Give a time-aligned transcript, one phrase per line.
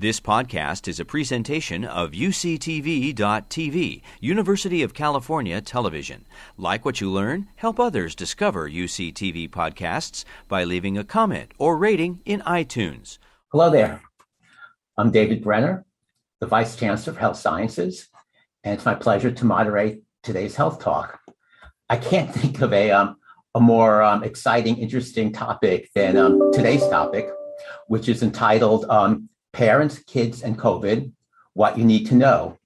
[0.00, 6.24] This podcast is a presentation of UCTV.tv, University of California Television.
[6.56, 12.20] Like what you learn, help others discover UCTV podcasts by leaving a comment or rating
[12.24, 13.18] in iTunes.
[13.50, 14.00] Hello there.
[14.96, 15.84] I'm David Brenner,
[16.38, 18.06] the Vice Chancellor of Health Sciences,
[18.62, 21.18] and it's my pleasure to moderate today's Health Talk.
[21.90, 23.16] I can't think of a, um,
[23.52, 27.28] a more um, exciting, interesting topic than um, today's topic,
[27.88, 29.28] which is entitled um,
[29.58, 31.10] parents, kids, and COVID,
[31.54, 32.56] what you need to know.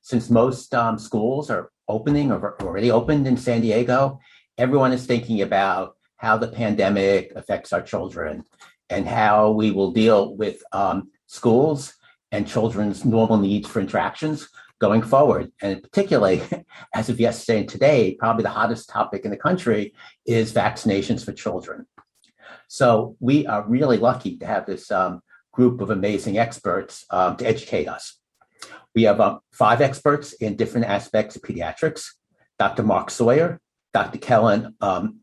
[0.00, 4.18] Since most um, schools are opening or already opened in San Diego,
[4.56, 8.44] everyone is thinking about how the pandemic affects our children
[8.88, 11.92] and how we will deal with um, schools
[12.30, 15.52] and children's normal needs for interactions going forward.
[15.60, 16.40] And particularly,
[16.94, 19.92] as of yesterday and today, probably the hottest topic in the country
[20.24, 21.86] is vaccinations for children.
[22.68, 25.20] So we are really lucky to have this um,
[25.52, 28.18] group of amazing experts um, to educate us.
[28.94, 32.10] We have um, five experts in different aspects of pediatrics
[32.58, 32.82] Dr.
[32.82, 33.60] Mark Sawyer,
[33.92, 34.18] Dr.
[34.18, 35.20] Kelan um,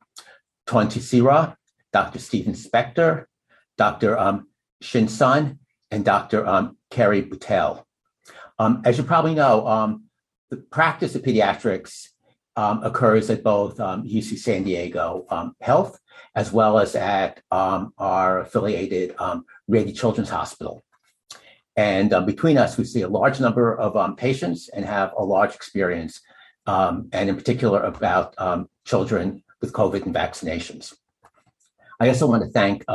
[0.68, 1.56] Tantisira,
[1.94, 2.20] Dr.
[2.20, 3.26] Stephen Spector,
[3.78, 4.18] Dr.
[4.18, 4.48] Um,
[4.82, 5.60] Shin Sun,
[5.92, 6.46] and Dr.
[6.46, 7.84] Um, Kerry Beutel.
[8.58, 10.06] Um, as you probably know, um,
[10.50, 12.10] the practice of pediatrics
[12.56, 15.98] um, occurs at both um, UC San Diego um, Health
[16.36, 20.84] as well as at um, our affiliated um, Rady Children's Hospital.
[21.78, 25.24] And um, between us, we see a large number of um, patients and have a
[25.24, 26.20] large experience,
[26.66, 30.94] um, and in particular about um, children with COVID and vaccinations.
[32.02, 32.86] I also want to thank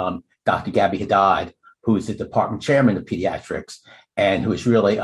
[0.45, 0.71] Dr.
[0.71, 3.79] Gabby Haddad, who is the department chairman of pediatrics
[4.17, 4.99] and who has really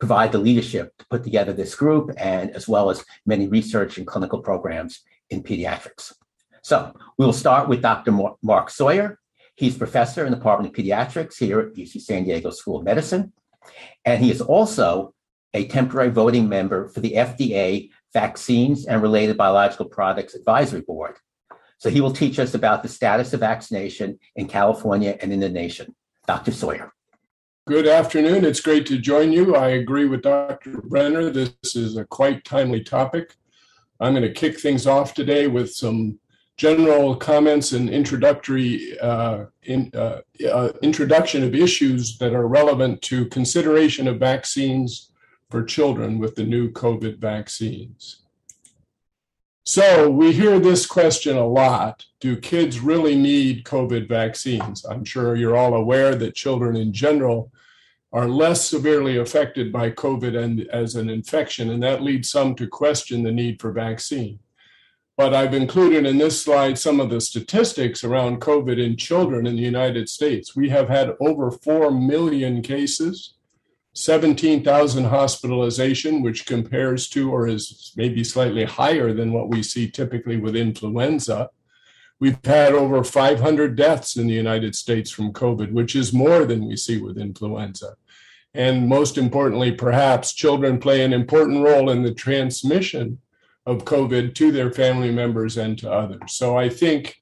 [0.00, 4.06] provided the leadership to put together this group and as well as many research and
[4.06, 6.12] clinical programs in pediatrics.
[6.62, 8.12] So we will start with Dr.
[8.42, 9.19] Mark Sawyer.
[9.60, 13.30] He's professor in the Department of Pediatrics here at UC San Diego School of Medicine.
[14.06, 15.14] And he is also
[15.52, 21.18] a temporary voting member for the FDA Vaccines and Related Biological Products Advisory Board.
[21.76, 25.50] So he will teach us about the status of vaccination in California and in the
[25.50, 25.94] nation.
[26.26, 26.52] Dr.
[26.52, 26.94] Sawyer.
[27.68, 28.46] Good afternoon.
[28.46, 29.56] It's great to join you.
[29.56, 30.80] I agree with Dr.
[30.80, 31.28] Brenner.
[31.28, 33.34] This is a quite timely topic.
[34.00, 36.18] I'm going to kick things off today with some
[36.60, 43.24] general comments and introductory uh, in, uh, uh, introduction of issues that are relevant to
[43.28, 45.10] consideration of vaccines
[45.48, 48.24] for children with the new COVID vaccines.
[49.64, 52.04] So we hear this question a lot.
[52.20, 54.84] Do kids really need COVID vaccines?
[54.84, 57.50] I'm sure you're all aware that children in general
[58.12, 62.66] are less severely affected by COVID and as an infection, and that leads some to
[62.66, 64.40] question the need for vaccine
[65.16, 69.56] but I've included in this slide some of the statistics around COVID in children in
[69.56, 70.56] the United States.
[70.56, 73.34] We have had over 4 million cases,
[73.94, 80.38] 17,000 hospitalization, which compares to or is maybe slightly higher than what we see typically
[80.38, 81.50] with influenza.
[82.18, 86.66] We've had over 500 deaths in the United States from COVID, which is more than
[86.66, 87.96] we see with influenza.
[88.54, 93.18] And most importantly, perhaps children play an important role in the transmission
[93.70, 96.32] of COVID to their family members and to others.
[96.32, 97.16] So I think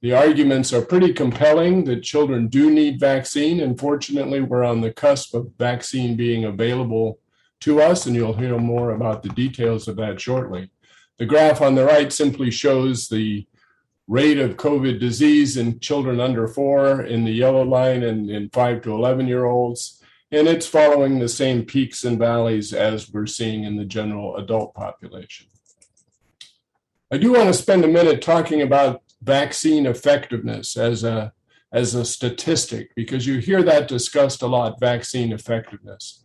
[0.00, 3.60] the arguments are pretty compelling that children do need vaccine.
[3.60, 7.20] And fortunately, we're on the cusp of vaccine being available
[7.60, 10.70] to us, and you'll hear more about the details of that shortly.
[11.18, 13.46] The graph on the right simply shows the
[14.08, 18.82] rate of COVID disease in children under four in the yellow line and in five
[18.82, 20.02] to 11 year olds.
[20.32, 24.74] And it's following the same peaks and valleys as we're seeing in the general adult
[24.74, 25.46] population.
[27.12, 31.34] I do want to spend a minute talking about vaccine effectiveness as a
[31.70, 36.22] as a statistic because you hear that discussed a lot vaccine effectiveness.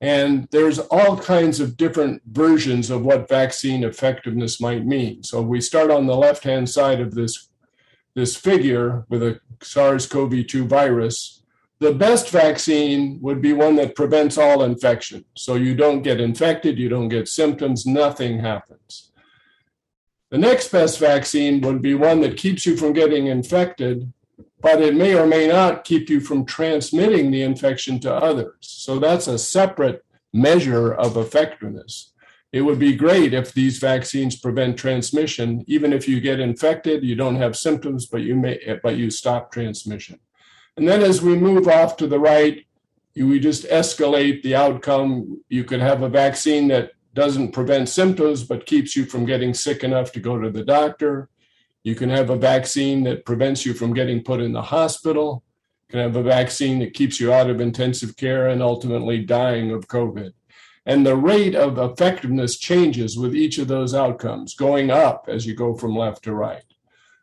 [0.00, 5.22] And there's all kinds of different versions of what vaccine effectiveness might mean.
[5.22, 7.48] So we start on the left-hand side of this
[8.14, 11.42] this figure with a SARS-CoV-2 virus.
[11.80, 15.24] The best vaccine would be one that prevents all infection.
[15.34, 19.11] So you don't get infected, you don't get symptoms, nothing happens.
[20.32, 24.10] The next best vaccine would be one that keeps you from getting infected,
[24.62, 28.56] but it may or may not keep you from transmitting the infection to others.
[28.60, 30.02] So that's a separate
[30.32, 32.14] measure of effectiveness.
[32.50, 35.66] It would be great if these vaccines prevent transmission.
[35.66, 39.52] Even if you get infected, you don't have symptoms, but you may, but you stop
[39.52, 40.18] transmission.
[40.78, 42.64] And then as we move off to the right,
[43.14, 45.42] we just escalate the outcome.
[45.50, 49.84] You could have a vaccine that doesn't prevent symptoms but keeps you from getting sick
[49.84, 51.28] enough to go to the doctor.
[51.82, 55.42] You can have a vaccine that prevents you from getting put in the hospital.
[55.88, 59.72] You can have a vaccine that keeps you out of intensive care and ultimately dying
[59.72, 60.32] of COVID.
[60.86, 65.54] And the rate of effectiveness changes with each of those outcomes, going up as you
[65.54, 66.64] go from left to right.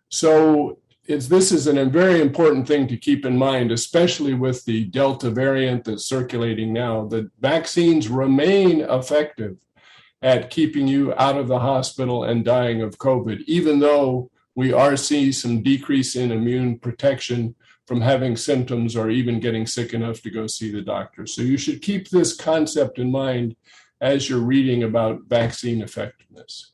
[0.10, 0.78] So
[1.08, 5.84] this is a very important thing to keep in mind, especially with the Delta variant
[5.84, 9.58] that's circulating now, that vaccines remain effective
[10.22, 14.98] at keeping you out of the hospital and dying of COVID, even though we are
[14.98, 17.56] seeing some decrease in immune protection
[17.88, 21.26] from having symptoms or even getting sick enough to go see the doctor.
[21.26, 23.56] So you should keep this concept in mind
[24.02, 26.74] as you're reading about vaccine effectiveness.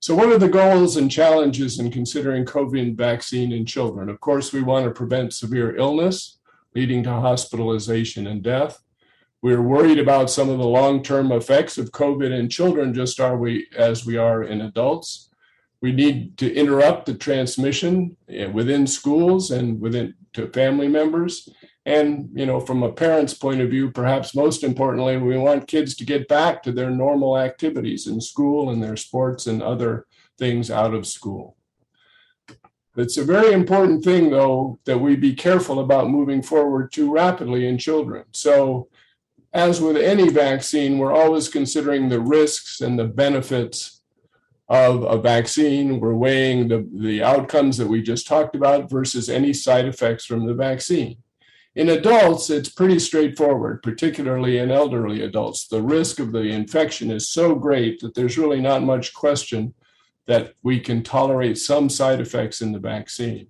[0.00, 4.10] So, what are the goals and challenges in considering COVID vaccine in children?
[4.10, 6.40] Of course, we want to prevent severe illness
[6.74, 8.83] leading to hospitalization and death.
[9.44, 13.36] We're worried about some of the long term effects of COVID in children, just are
[13.36, 15.28] we as we are in adults.
[15.82, 21.46] We need to interrupt the transmission eh, within schools and within to family members.
[21.84, 25.94] And, you know, from a parent's point of view, perhaps most importantly, we want kids
[25.96, 30.06] to get back to their normal activities in school and their sports and other
[30.38, 31.58] things out of school.
[32.96, 37.68] It's a very important thing, though, that we be careful about moving forward too rapidly
[37.68, 38.24] in children.
[38.32, 38.88] So,
[39.54, 44.02] as with any vaccine, we're always considering the risks and the benefits
[44.68, 46.00] of a vaccine.
[46.00, 50.44] We're weighing the, the outcomes that we just talked about versus any side effects from
[50.44, 51.18] the vaccine.
[51.76, 55.68] In adults, it's pretty straightforward, particularly in elderly adults.
[55.68, 59.74] The risk of the infection is so great that there's really not much question
[60.26, 63.48] that we can tolerate some side effects in the vaccine.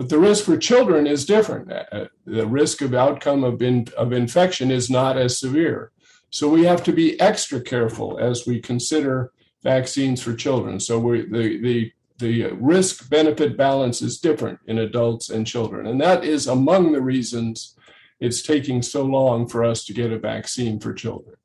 [0.00, 1.70] But the risk for children is different.
[1.70, 5.92] Uh, uh, the risk of outcome of, in, of infection is not as severe.
[6.30, 9.30] So we have to be extra careful as we consider
[9.62, 10.80] vaccines for children.
[10.80, 15.86] So we, the, the, the risk benefit balance is different in adults and children.
[15.86, 17.76] And that is among the reasons
[18.20, 21.36] it's taking so long for us to get a vaccine for children.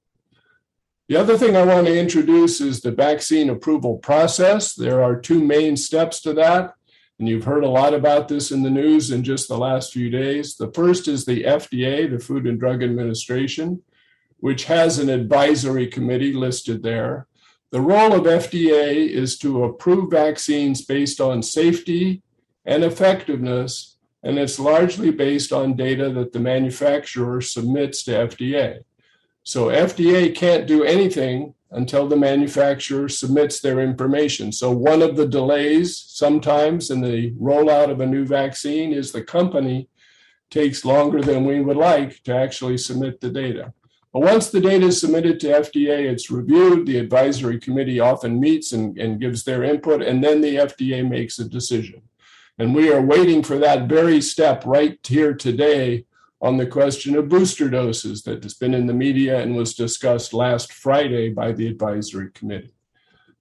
[1.10, 4.76] The other thing I want to introduce is the vaccine approval process.
[4.76, 6.75] There are two main steps to that.
[7.18, 10.10] And you've heard a lot about this in the news in just the last few
[10.10, 10.56] days.
[10.56, 13.82] The first is the FDA, the Food and Drug Administration,
[14.40, 17.28] which has an advisory committee listed there.
[17.72, 22.22] The role of FDA is to approve vaccines based on safety
[22.66, 28.80] and effectiveness, and it's largely based on data that the manufacturer submits to FDA.
[29.44, 34.52] So FDA can't do anything until the manufacturer submits their information.
[34.52, 39.24] So one of the delays sometimes in the rollout of a new vaccine is the
[39.24, 39.90] company
[40.50, 43.74] takes longer than we would like to actually submit the data.
[44.14, 46.86] But once the data is submitted to FDA, it's reviewed.
[46.86, 51.38] The advisory committee often meets and, and gives their input, and then the FDA makes
[51.40, 52.02] a decision.
[52.58, 56.06] And we are waiting for that very step right here today
[56.46, 60.32] on the question of booster doses that has been in the media and was discussed
[60.32, 62.76] last Friday by the advisory committee.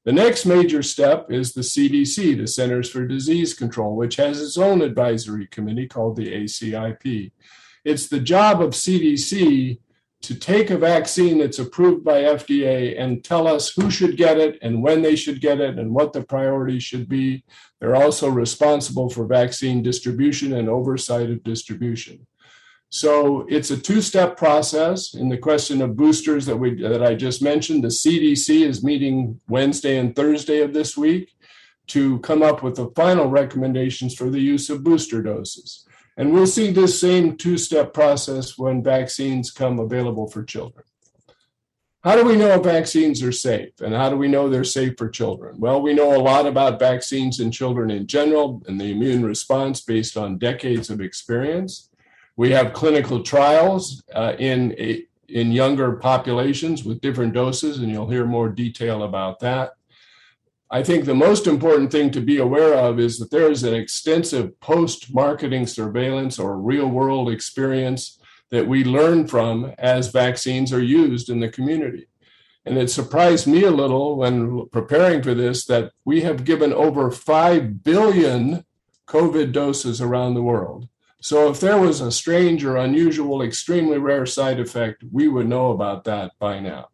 [0.04, 4.56] The next major step is the CDC, the Centers for Disease Control, which has its
[4.56, 7.30] own advisory committee called the ACIP.
[7.84, 9.78] It's the job of CDC
[10.22, 14.58] to take a vaccine that's approved by FDA and tell us who should get it
[14.62, 17.44] and when they should get it and what the priorities should be.
[17.80, 22.26] They're also responsible for vaccine distribution and oversight of distribution.
[22.94, 25.14] So it's a two-step process.
[25.14, 29.40] In the question of boosters that we that I just mentioned, the CDC is meeting
[29.48, 31.34] Wednesday and Thursday of this week
[31.88, 35.84] to come up with the final recommendations for the use of booster doses.
[36.16, 40.84] And we'll see this same two step process when vaccines come available for children.
[42.04, 43.80] How do we know vaccines are safe?
[43.80, 45.58] And how do we know they're safe for children?
[45.58, 49.80] Well, we know a lot about vaccines in children in general and the immune response
[49.80, 51.90] based on decades of experience.
[52.36, 54.72] We have clinical trials uh, in,
[55.28, 59.72] in younger populations with different doses, and you'll hear more detail about that.
[60.70, 63.74] I think the most important thing to be aware of is that there is an
[63.74, 68.18] extensive post marketing surveillance or real world experience
[68.50, 72.06] that we learn from as vaccines are used in the community.
[72.66, 77.10] And it surprised me a little when preparing for this that we have given over
[77.10, 78.64] 5 billion
[79.06, 80.88] COVID doses around the world.
[81.24, 85.70] So if there was a strange or unusual, extremely rare side effect, we would know
[85.70, 86.90] about that by now.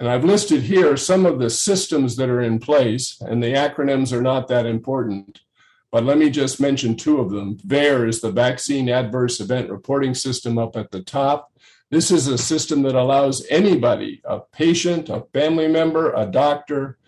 [0.00, 4.12] And I've listed here some of the systems that are in place, and the acronyms
[4.12, 5.42] are not that important.
[5.92, 7.58] But let me just mention two of them.
[7.64, 11.52] VAER is the Vaccine Adverse Event Reporting System up at the top.
[11.92, 16.98] This is a system that allows anybody, a patient, a family member, a doctor,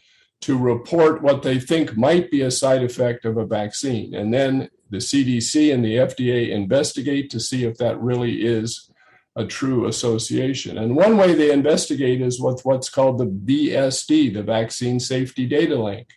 [0.42, 4.14] to report what they think might be a side effect of a vaccine.
[4.14, 8.90] And then the CDC and the FDA investigate to see if that really is
[9.34, 10.78] a true association.
[10.78, 15.76] And one way they investigate is with what's called the VSD, the Vaccine Safety Data
[15.76, 16.08] Link.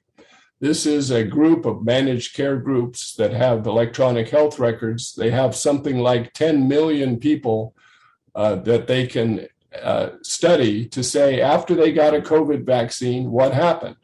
[0.62, 5.14] This is a group of managed care groups that have electronic health records.
[5.14, 7.76] They have something like 10 million people
[8.36, 9.48] uh, that they can
[9.82, 13.96] uh, study to say after they got a COVID vaccine, what happened.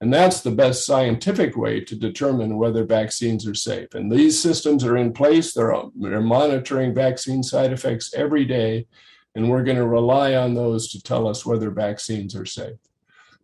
[0.00, 3.94] And that's the best scientific way to determine whether vaccines are safe.
[3.94, 5.52] And these systems are in place.
[5.52, 8.86] They're, they're monitoring vaccine side effects every day.
[9.34, 12.78] And we're going to rely on those to tell us whether vaccines are safe.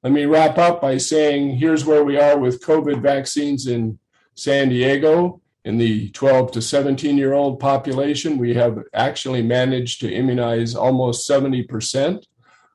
[0.02, 3.98] Let me wrap up by saying here's where we are with COVID vaccines in
[4.34, 5.42] San Diego.
[5.64, 11.28] In the 12 to 17 year old population, we have actually managed to immunize almost
[11.28, 12.24] 70%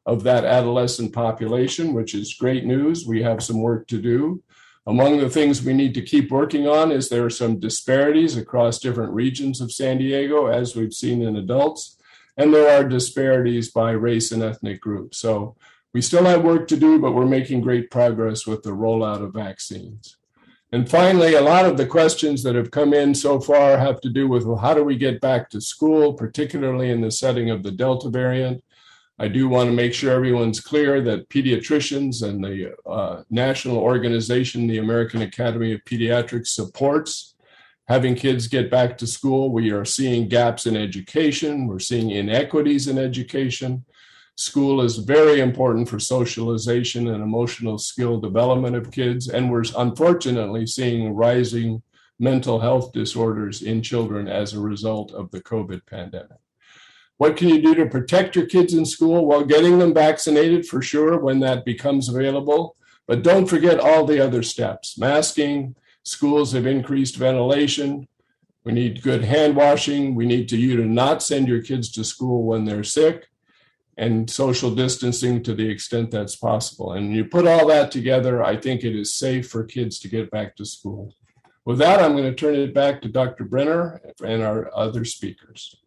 [0.06, 3.06] of that adolescent population, which is great news.
[3.06, 4.42] We have some work to do.
[4.88, 8.80] Among the things we need to keep working on is there are some disparities across
[8.80, 11.98] different regions of San Diego, as we've seen in adults,
[12.36, 15.20] and there are disparities by race and ethnic groups.
[15.20, 15.56] So
[15.94, 19.34] we still have work to do, but we're making great progress with the rollout of
[19.34, 20.18] vaccines.
[20.72, 24.10] And finally, a lot of the questions that have come in so far have to
[24.10, 27.62] do with well, how do we get back to school, particularly in the setting of
[27.62, 28.64] the Delta variant.
[29.22, 34.66] I do want to make sure everyone's clear that pediatricians and the uh, national organization,
[34.66, 37.36] the American Academy of Pediatrics, supports
[37.88, 39.52] having kids get back to school.
[39.52, 43.86] We are seeing gaps in education, we're seeing inequities in education.
[44.38, 50.66] School is very important for socialization and emotional skill development of kids, and we're unfortunately
[50.66, 51.84] seeing rising
[52.18, 56.40] mental health disorders in children as a result of the COVID pandemic.
[57.22, 59.28] What can you do to protect your kids in school?
[59.28, 62.76] Well, getting them vaccinated for sure when that becomes available.
[63.06, 68.08] But don't forget all the other steps masking, schools have increased ventilation.
[68.64, 70.16] We need good hand washing.
[70.16, 73.28] We need to, you to not send your kids to school when they're sick
[73.98, 76.94] and social distancing to the extent that's possible.
[76.94, 80.32] And you put all that together, I think it is safe for kids to get
[80.32, 81.14] back to school.
[81.66, 83.44] With that, I'm going to turn it back to Dr.
[83.44, 85.81] Brenner and our other speakers.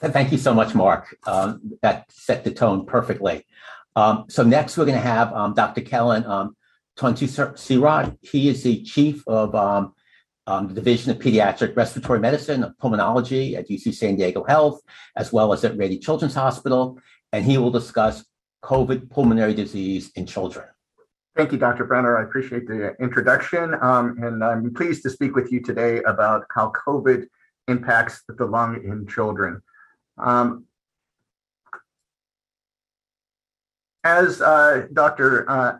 [0.00, 1.16] Thank you so much, Mark.
[1.26, 3.46] Um, that set the tone perfectly.
[3.94, 5.80] Um, so next, we're going to have um, Dr.
[5.80, 6.56] Kelan um,
[6.98, 9.94] Tonti He is the chief of um,
[10.46, 14.80] um, the Division of Pediatric Respiratory Medicine and Pulmonology at UC San Diego Health,
[15.16, 16.98] as well as at Rady Children's Hospital,
[17.32, 18.24] and he will discuss
[18.62, 20.66] COVID pulmonary disease in children.
[21.36, 21.84] Thank you, Dr.
[21.84, 22.16] Brenner.
[22.18, 26.72] I appreciate the introduction, um, and I'm pleased to speak with you today about how
[26.86, 27.26] COVID
[27.68, 29.60] impacts the lung in children.
[30.18, 30.64] Um,
[34.04, 35.50] as uh, Dr.
[35.50, 35.72] Uh,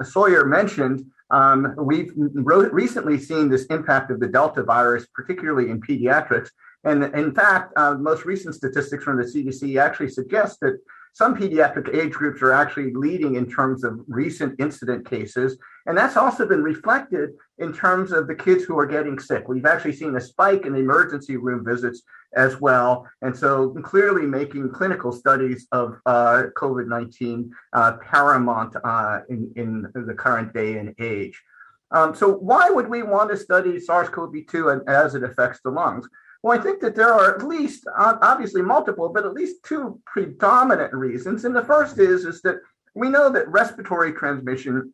[0.00, 5.80] uh, Sawyer mentioned, um, we've recently seen this impact of the Delta virus, particularly in
[5.80, 6.50] pediatrics.
[6.84, 10.78] And in fact, uh, most recent statistics from the CDC actually suggest that
[11.14, 15.58] some pediatric age groups are actually leading in terms of recent incident cases.
[15.86, 19.46] And that's also been reflected in terms of the kids who are getting sick.
[19.46, 22.02] We've actually seen a spike in emergency room visits
[22.34, 23.06] as well.
[23.20, 29.86] And so clearly making clinical studies of uh, COVID 19 uh, paramount uh, in, in
[29.94, 31.40] the current day and age.
[31.90, 35.70] Um, so, why would we want to study SARS CoV 2 as it affects the
[35.70, 36.08] lungs?
[36.42, 40.92] Well, I think that there are at least, obviously multiple, but at least two predominant
[40.92, 41.44] reasons.
[41.44, 42.56] And the first is, is that
[42.94, 44.92] we know that respiratory transmission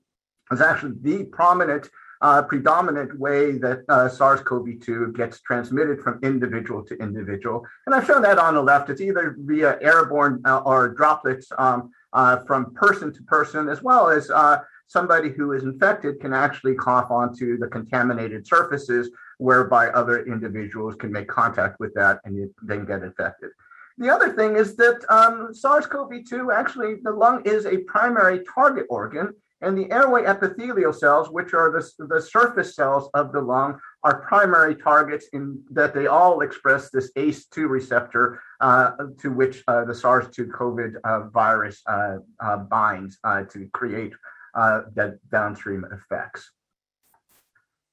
[0.52, 1.88] is actually the prominent,
[2.20, 7.64] uh, predominant way that uh, SARS-CoV-2 gets transmitted from individual to individual.
[7.86, 8.90] And I've shown that on the left.
[8.90, 14.10] It's either via airborne uh, or droplets um, uh, from person to person, as well
[14.10, 20.24] as uh, somebody who is infected can actually cough onto the contaminated surfaces whereby other
[20.26, 23.50] individuals can make contact with that and then get infected.
[23.96, 28.44] The other thing is that um, SARS CoV 2 actually, the lung is a primary
[28.54, 33.40] target organ, and the airway epithelial cells, which are the, the surface cells of the
[33.40, 39.64] lung, are primary targets in that they all express this ACE2 receptor uh, to which
[39.66, 44.12] uh, the SARS-2 COVID uh, virus uh, uh, binds uh, to create
[44.54, 46.50] that downstream effects.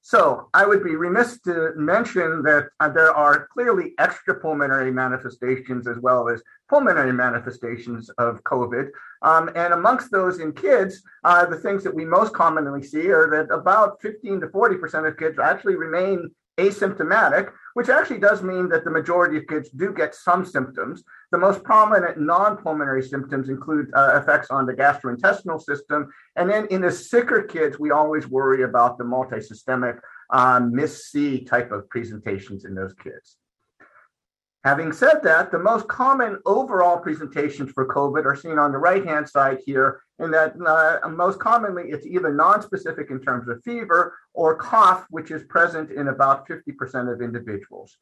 [0.06, 5.98] So I would be remiss to mention that uh, there are clearly extrapulmonary manifestations as
[5.98, 8.90] well as pulmonary manifestations of COVID.
[9.22, 13.28] Um, and amongst those in kids, uh, the things that we most commonly see are
[13.30, 18.84] that about 15 to 40% of kids actually remain asymptomatic, which actually does mean that
[18.84, 21.02] the majority of kids do get some symptoms.
[21.32, 26.08] The most prominent non pulmonary symptoms include uh, effects on the gastrointestinal system.
[26.36, 29.98] And then in the sicker kids, we always worry about the multisystemic
[30.30, 33.36] um, MIS-C type of presentations in those kids.
[34.66, 39.28] Having said that, the most common overall presentations for COVID are seen on the right-hand
[39.28, 44.56] side here, in that uh, most commonly it's either non-specific in terms of fever or
[44.56, 47.96] cough, which is present in about 50% of individuals.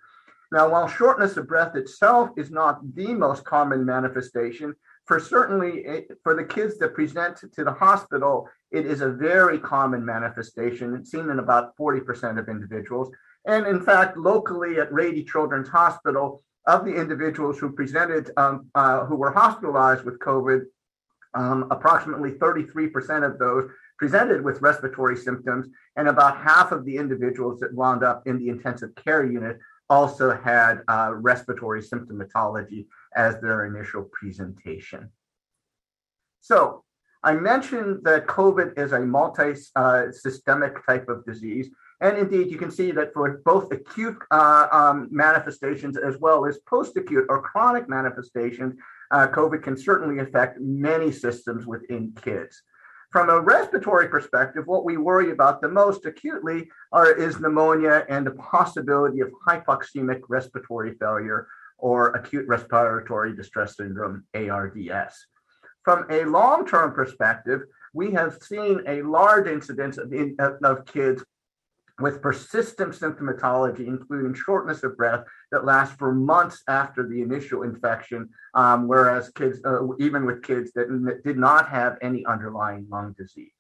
[0.53, 4.75] Now, while shortness of breath itself is not the most common manifestation,
[5.07, 9.59] for certainly eh, for the kids that present to the hospital, it is a very
[9.59, 10.95] common manifestation.
[10.95, 13.11] It's seen in about 40% of individuals.
[13.47, 19.05] And in fact, locally at Rady Children's Hospital, of the individuals who presented, um, uh,
[19.05, 20.63] who were hospitalized with COVID,
[21.35, 27.61] um, approximately 33% of those presented with respiratory symptoms, and about half of the individuals
[27.61, 29.59] that wound up in the intensive care unit
[29.91, 35.11] also had uh, respiratory symptomatology as their initial presentation.
[36.41, 36.85] So
[37.23, 42.71] I mentioned that COVID is a multi-systemic uh, type of disease, and indeed, you can
[42.71, 47.89] see that for both acute uh, um, manifestations as well as post acute or chronic
[47.89, 48.75] manifestations,
[49.11, 52.63] uh, COVID can certainly affect many systems within kids.
[53.15, 58.27] From a respiratory perspective, what we worry about the most acutely are, is pneumonia and
[58.27, 61.47] the possibility of hypoxemic respiratory failure
[61.79, 65.29] or acute respiratory distress syndrome, ARDS.
[65.85, 67.61] From a long term perspective,
[67.93, 71.25] we have seen a large incidence of, in, of kids
[72.01, 78.29] with persistent symptomatology, including shortness of breath that lasts for months after the initial infection,
[78.55, 83.53] um, whereas kids, uh, even with kids that did not have any underlying lung disease.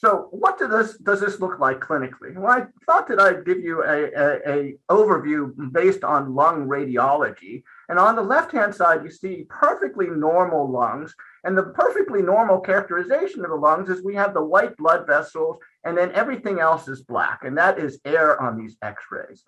[0.00, 2.34] So, what do this, does this look like clinically?
[2.34, 7.62] Well, I thought that I'd give you a, a, a overview based on lung radiology.
[7.90, 11.14] And on the left-hand side, you see perfectly normal lungs.
[11.44, 15.58] And the perfectly normal characterization of the lungs is we have the white blood vessels
[15.84, 19.44] and then everything else is black, and that is air on these x-rays.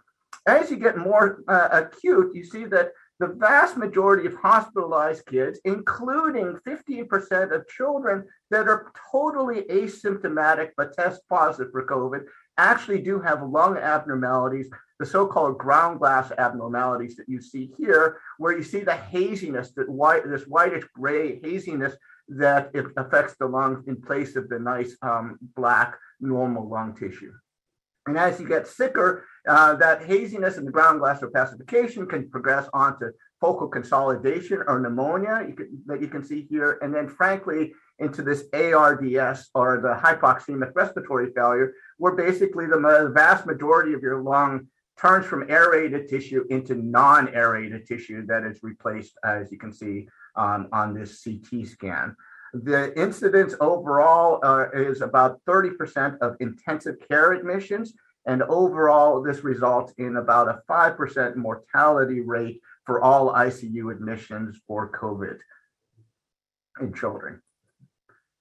[0.47, 5.61] As you get more uh, acute, you see that the vast majority of hospitalized kids,
[5.65, 12.25] including 15% of children that are totally asymptomatic but test positive for COVID,
[12.59, 14.69] actually do have lung abnormalities,
[14.99, 19.89] the so-called ground glass abnormalities that you see here, where you see the haziness, that
[19.89, 21.95] white, this whitish gray haziness
[22.29, 27.33] that affects the lungs in place of the nice um, black normal lung tissue.
[28.07, 32.69] And as you get sicker, uh, that haziness and the ground glass opacification can progress
[32.73, 36.79] onto focal consolidation or pneumonia you can, that you can see here.
[36.83, 43.47] And then, frankly, into this ARDS or the hypoxemic respiratory failure, where basically the vast
[43.47, 44.67] majority of your lung
[45.01, 50.09] turns from aerated tissue into non aerated tissue that is replaced, as you can see
[50.37, 52.17] um, on this CT scan.
[52.53, 57.95] The incidence overall uh, is about 30% of intensive care admissions.
[58.27, 64.91] And overall, this results in about a 5% mortality rate for all ICU admissions for
[64.93, 65.39] COVID
[66.81, 67.41] in children.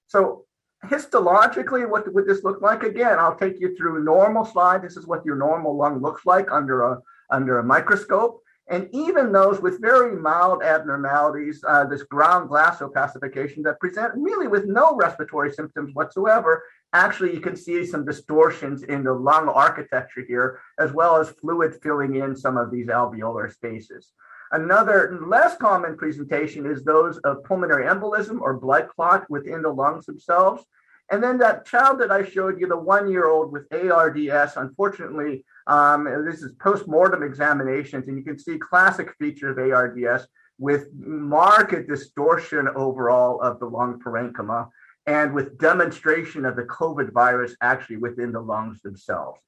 [0.06, 0.44] So,
[0.84, 2.82] histologically, what would this look like?
[2.82, 4.82] Again, I'll take you through a normal slide.
[4.82, 6.98] This is what your normal lung looks like under a,
[7.30, 8.41] under a microscope.
[8.72, 14.48] And even those with very mild abnormalities, uh, this ground glass opacification that present really
[14.48, 20.24] with no respiratory symptoms whatsoever, actually you can see some distortions in the lung architecture
[20.26, 24.12] here, as well as fluid filling in some of these alveolar spaces.
[24.52, 30.06] Another less common presentation is those of pulmonary embolism or blood clot within the lungs
[30.06, 30.64] themselves.
[31.10, 35.44] And then that child that I showed you, the one year old with ARDS, unfortunately,
[35.66, 40.26] um, this is post-mortem examinations, and you can see classic feature of ARDS
[40.58, 44.68] with marked distortion overall of the lung parenchyma
[45.06, 49.40] and with demonstration of the COVID virus actually within the lungs themselves.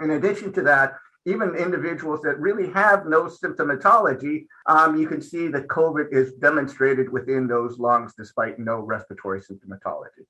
[0.00, 0.94] In addition to that,
[1.26, 7.10] even individuals that really have no symptomatology, um, you can see that COVID is demonstrated
[7.10, 10.24] within those lungs despite no respiratory symptomatology.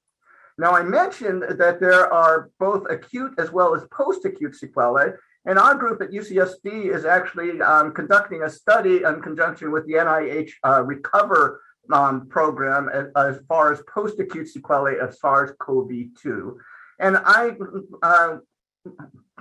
[0.58, 5.12] Now, I mentioned that there are both acute as well as post acute sequelae.
[5.46, 9.94] And our group at UCSD is actually um, conducting a study in conjunction with the
[9.94, 15.90] NIH uh, Recover um, program as, as, far as post acute sequelae of SARS CoV
[16.20, 16.58] 2.
[16.98, 17.56] And I
[18.02, 18.38] uh,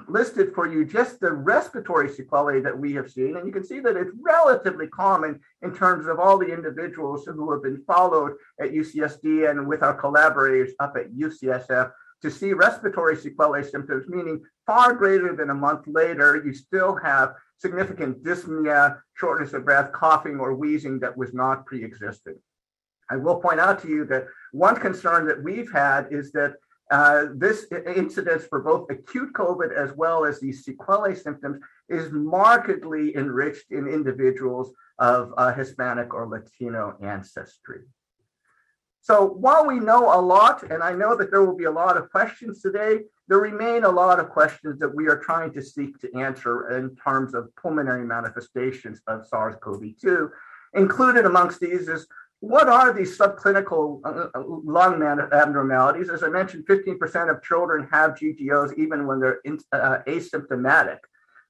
[0.10, 3.38] listed for you just the respiratory sequelae that we have seen.
[3.38, 7.52] And you can see that it's relatively common in terms of all the individuals who
[7.52, 11.92] have been followed at UCSD and with our collaborators up at UCSF
[12.22, 17.34] to see respiratory sequelae symptoms, meaning far greater than a month later, you still have
[17.60, 22.36] significant dyspnea, shortness of breath, coughing, or wheezing that was not pre existing.
[23.10, 26.56] I will point out to you that one concern that we've had is that
[26.90, 33.16] uh, this incidence for both acute COVID as well as these sequelae symptoms is markedly
[33.16, 37.82] enriched in individuals of uh, Hispanic or Latino ancestry.
[39.02, 41.98] So while we know a lot, and I know that there will be a lot
[41.98, 46.00] of questions today, there remain a lot of questions that we are trying to seek
[46.00, 50.30] to answer in terms of pulmonary manifestations of SARS-CoV-2.
[50.74, 52.08] Included amongst these is
[52.40, 56.10] what are these subclinical uh, uh lung abnormalities?
[56.10, 61.00] As I mentioned, 15% of children have GGOs even when they're in, uh, asymptomatic.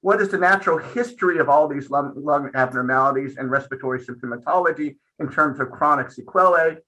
[0.00, 5.30] What is the natural history of all these lung, lung abnormalities and respiratory symptomatology in
[5.30, 6.78] terms of chronic sequelae?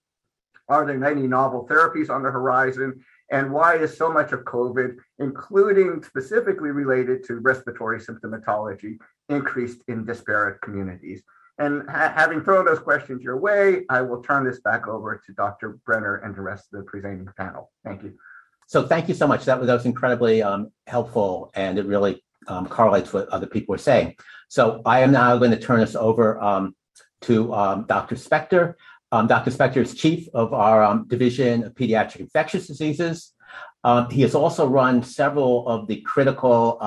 [0.69, 3.05] Are there any novel therapies on the horizon?
[3.33, 8.97] And why is so much of COVID, including specifically related to respiratory symptomatology,
[9.29, 11.23] increased in disparate communities?
[11.61, 15.33] And ha- having thrown those questions your way, I will turn this back over to
[15.35, 15.79] Dr.
[15.85, 17.71] Brenner and the rest of the presenting panel.
[17.85, 18.15] Thank you.
[18.67, 19.45] So thank you so much.
[19.45, 23.75] That was, that was incredibly um, helpful, and it really um, correlates what other people
[23.75, 24.15] were saying.
[24.49, 26.75] So I am now going to turn this over um,
[27.23, 28.15] to um, Dr.
[28.15, 28.75] Spector.
[29.13, 29.51] Um, Dr.
[29.51, 33.35] Spector is chief of our um, division of pediatric infectious diseases.
[33.85, 36.79] Um, he has also run several of the critical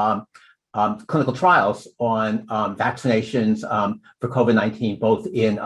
[0.73, 3.61] um, um, clinical trials on um, vaccinations
[4.19, 5.59] for COVID 19, both in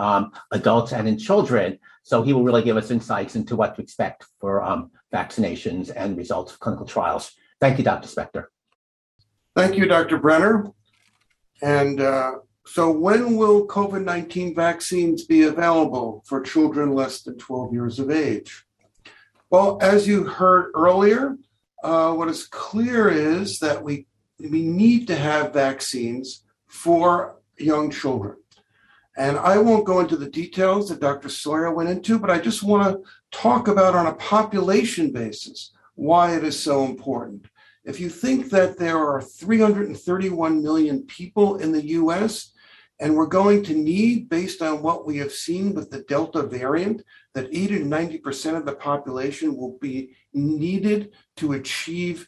[0.51, 1.79] adults and in children.
[2.03, 4.61] So he will really give us insights into what to expect for
[5.13, 7.31] vaccinations and results of clinical trials.
[7.59, 8.07] Thank you, Dr.
[8.07, 8.45] Spector.
[9.55, 10.17] Thank you, Dr.
[10.17, 10.71] Brenner.
[11.61, 12.33] And uh,
[12.65, 18.11] so, when will COVID 19 vaccines be available for children less than 12 years of
[18.11, 18.65] age?
[19.49, 21.37] Well, as you heard earlier,
[21.81, 24.05] uh, what is clear is that we,
[24.39, 28.37] we need to have vaccines for young children.
[29.17, 31.27] And I won't go into the details that Dr.
[31.27, 36.35] Sawyer went into, but I just want to talk about on a population basis why
[36.35, 37.47] it is so important.
[37.83, 42.53] If you think that there are 331 million people in the US,
[42.99, 47.03] and we're going to need, based on what we have seen with the Delta variant,
[47.33, 52.27] that 80 to 90% of the population will be needed to achieve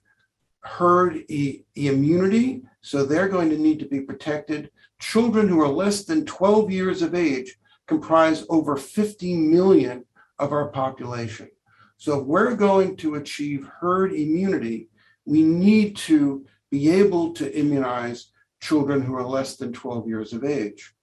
[0.62, 2.63] herd e- immunity.
[2.82, 4.72] So they're going to need to be protected.
[5.00, 10.06] Children who are less than 12 years of age comprise over 50 million
[10.38, 11.50] of our population.
[11.98, 14.89] So if we're going to achieve herd immunity,
[15.26, 20.43] we need to be able to immunize children who are less than 12 years of
[20.43, 20.93] age.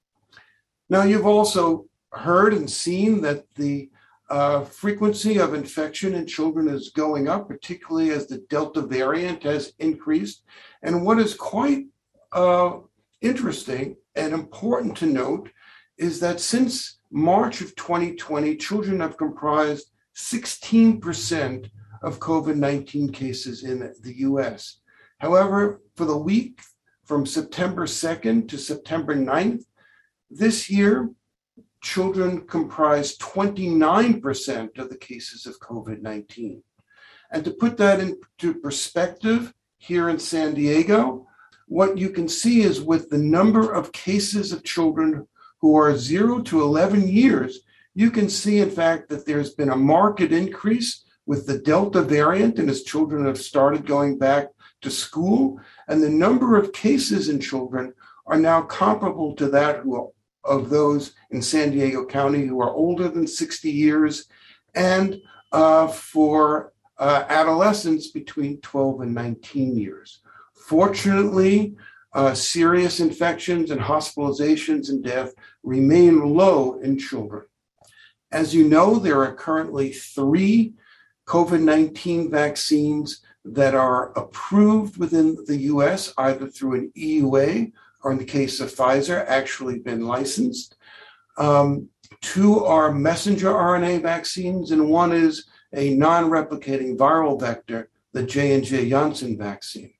[0.88, 3.90] Now, you've also heard and seen that the
[4.28, 9.72] uh, frequency of infection in children is going up, particularly as the Delta variant has
[9.78, 10.42] increased.
[10.82, 11.86] And what is quite
[12.32, 12.78] uh,
[13.20, 15.50] interesting and important to note
[15.98, 21.70] is that since March of 2020, children have comprised 16%
[22.02, 24.80] of COVID 19 cases in the US.
[25.18, 26.60] However, for the week
[27.06, 29.64] from September 2nd to September 9th.
[30.28, 31.08] This year,
[31.82, 36.62] children comprise 29% of the cases of COVID 19.
[37.30, 41.26] And to put that into perspective, here in San Diego,
[41.68, 45.26] what you can see is with the number of cases of children
[45.60, 47.60] who are 0 to 11 years,
[47.94, 52.58] you can see, in fact, that there's been a marked increase with the Delta variant,
[52.58, 54.48] and as children have started going back
[54.82, 57.92] to school, and the number of cases in children
[58.26, 59.84] are now comparable to that
[60.46, 64.26] of those in San Diego County who are older than 60 years,
[64.74, 65.20] and
[65.52, 70.20] uh, for uh, adolescents between 12 and 19 years.
[70.54, 71.76] Fortunately,
[72.14, 75.32] uh, serious infections and hospitalizations and death
[75.62, 77.44] remain low in children.
[78.32, 80.74] As you know, there are currently three
[81.26, 87.72] COVID 19 vaccines that are approved within the US, either through an EUA
[88.06, 90.76] or in the case of Pfizer, actually been licensed.
[91.38, 91.88] Um,
[92.22, 99.36] two are messenger RNA vaccines, and one is a non-replicating viral vector, the J&J Janssen
[99.36, 99.92] vaccine.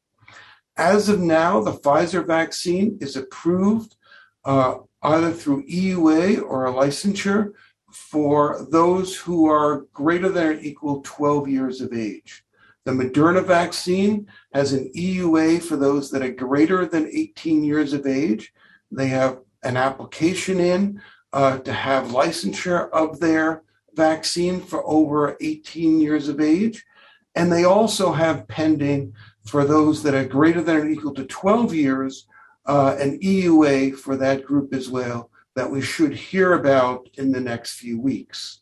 [0.76, 3.96] As of now, the Pfizer vaccine is approved
[4.44, 7.54] uh, either through EUA or a licensure
[7.90, 12.44] for those who are greater than or equal 12 years of age.
[12.84, 18.06] The Moderna vaccine has an EUA for those that are greater than 18 years of
[18.06, 18.54] age.
[18.90, 21.02] They have an application in
[21.34, 26.86] uh, to have licensure of their vaccine for over 18 years of age.
[27.34, 29.12] And they also have pending
[29.46, 32.26] for those that are greater than or equal to 12 years,
[32.64, 37.40] uh, an EUA for that group as well that we should hear about in the
[37.40, 38.60] next few weeks.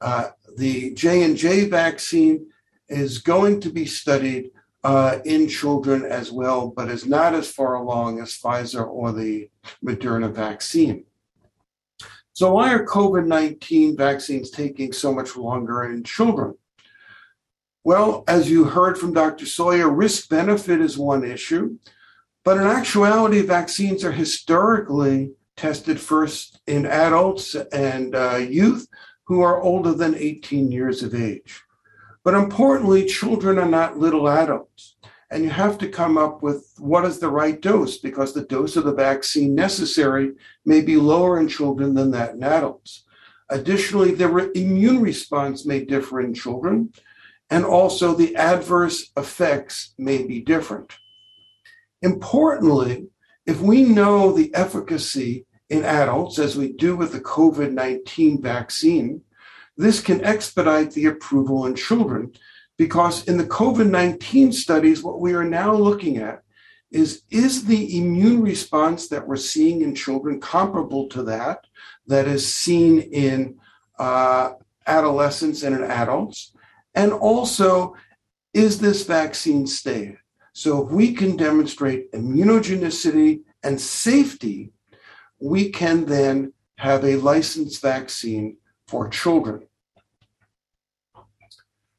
[0.00, 2.48] Uh, the J&J vaccine
[2.88, 4.50] is going to be studied
[4.84, 9.48] uh, in children as well, but is not as far along as Pfizer or the
[9.84, 11.04] Moderna vaccine.
[12.34, 16.54] So, why are COVID 19 vaccines taking so much longer in children?
[17.82, 19.46] Well, as you heard from Dr.
[19.46, 21.78] Sawyer, risk benefit is one issue,
[22.44, 28.86] but in actuality, vaccines are historically tested first in adults and uh, youth
[29.26, 31.63] who are older than 18 years of age.
[32.24, 34.96] But importantly, children are not little adults.
[35.30, 38.76] And you have to come up with what is the right dose because the dose
[38.76, 40.32] of the vaccine necessary
[40.64, 43.04] may be lower in children than that in adults.
[43.50, 46.92] Additionally, the immune response may differ in children,
[47.50, 50.94] and also the adverse effects may be different.
[52.00, 53.08] Importantly,
[53.44, 59.22] if we know the efficacy in adults, as we do with the COVID 19 vaccine,
[59.76, 62.32] this can expedite the approval in children
[62.76, 66.42] because in the COVID 19 studies, what we are now looking at
[66.90, 71.66] is is the immune response that we're seeing in children comparable to that
[72.06, 73.58] that is seen in
[73.98, 74.52] uh,
[74.86, 76.52] adolescents and in adults?
[76.94, 77.96] And also,
[78.52, 80.16] is this vaccine safe?
[80.52, 84.72] So, if we can demonstrate immunogenicity and safety,
[85.40, 88.56] we can then have a licensed vaccine
[88.94, 89.60] for children.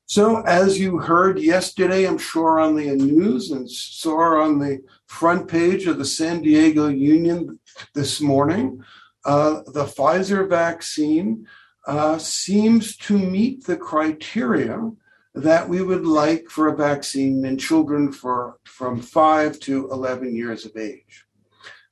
[0.05, 5.49] So, as you heard yesterday, I'm sure on the news and saw on the front
[5.49, 7.59] page of the San Diego Union
[7.93, 8.81] this morning,
[9.25, 11.45] uh, the Pfizer vaccine
[11.85, 14.89] uh, seems to meet the criteria
[15.33, 20.63] that we would like for a vaccine in children for, from 5 to 11 years
[20.63, 21.25] of age.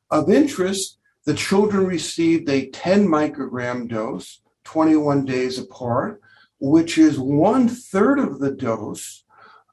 [0.09, 6.21] Of interest, the children received a 10 microgram dose, 21 days apart,
[6.59, 9.23] which is one third of the dose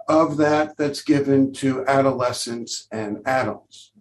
[0.08, 3.92] of that that's given to adolescents and adults.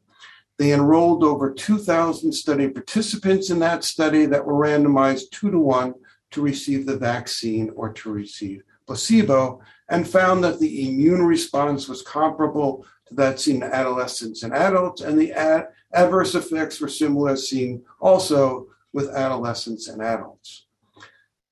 [0.57, 5.93] They enrolled over 2,000 study participants in that study that were randomized two to one
[6.31, 12.01] to receive the vaccine or to receive placebo and found that the immune response was
[12.01, 17.31] comparable to that seen in adolescents and adults, and the ad- adverse effects were similar
[17.31, 20.65] as seen also with adolescents and adults.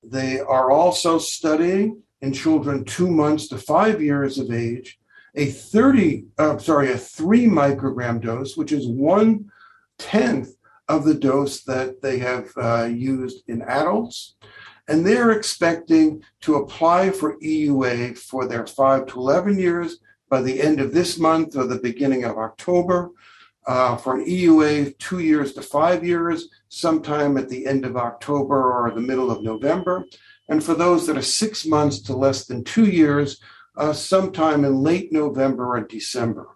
[0.10, 4.98] They are also studying in children two months to five years of age
[5.36, 9.52] a 30, uh, sorry, a three microgram dose, which is one
[10.00, 10.50] tenth
[10.88, 14.36] of the dose that they have uh, used in adults.
[14.88, 19.98] And they're expecting to apply for EUA for their 5 to 11 years
[20.30, 23.12] by the end of this month or the beginning of October.
[23.68, 28.72] Uh, for an EUA, two years to five years, sometime at the end of October
[28.72, 30.06] or the middle of November.
[30.48, 33.42] And for those that are six months to less than two years,
[33.76, 36.48] uh, sometime in late November or December.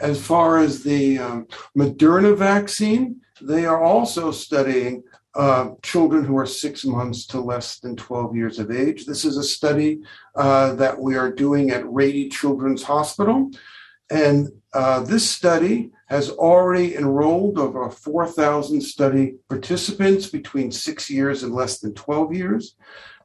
[0.00, 1.46] As far as the um,
[1.76, 5.02] Moderna vaccine, they are also studying
[5.34, 9.06] uh, children who are six months to less than 12 years of age.
[9.06, 10.02] This is a study
[10.36, 13.50] uh, that we are doing at Rady Children's Hospital.
[14.12, 21.54] And uh, this study has already enrolled over 4,000 study participants between six years and
[21.54, 22.76] less than 12 years.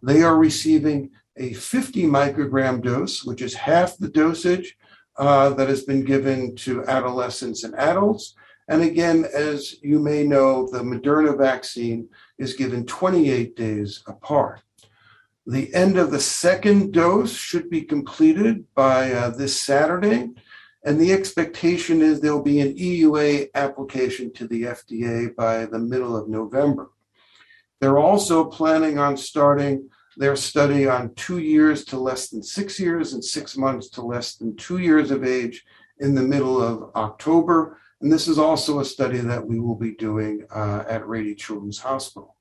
[0.02, 4.78] They are receiving a 50 microgram dose, which is half the dosage
[5.17, 8.36] uh, that has been given to adolescents and adults.
[8.69, 14.62] And again, as you may know, the Moderna vaccine is given 28 days apart.
[15.45, 20.30] The end of the second dose should be completed by uh, this Saturday.
[20.88, 26.15] And the expectation is there'll be an EUA application to the FDA by the middle
[26.15, 26.91] of November.
[27.82, 33.12] They're also planning on starting their study on two years to less than six years
[33.12, 35.65] and six months to less than two years of age
[36.00, 37.78] in the middle of October.
[38.00, 41.80] And this is also a study that we will be doing uh, at Rady Children's
[41.80, 42.38] Hospital.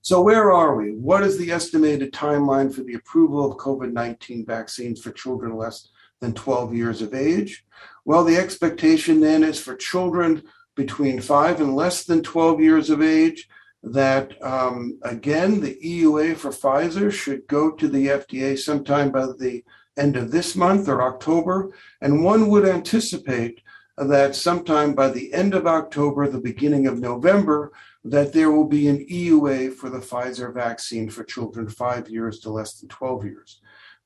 [0.00, 0.92] So, where are we?
[0.92, 5.90] What is the estimated timeline for the approval of COVID 19 vaccines for children less
[6.20, 7.64] than 12 years of age?
[8.04, 10.42] Well, the expectation then is for children
[10.76, 13.48] between 5 and less than 12 years of age
[13.82, 19.64] that, um, again, the EUA for Pfizer should go to the FDA sometime by the
[19.96, 21.70] end of this month or October.
[22.00, 23.62] And one would anticipate
[23.96, 27.72] that sometime by the end of October, the beginning of November,
[28.04, 32.50] that there will be an EUA for the Pfizer vaccine for children five years to
[32.50, 33.59] less than 12 years.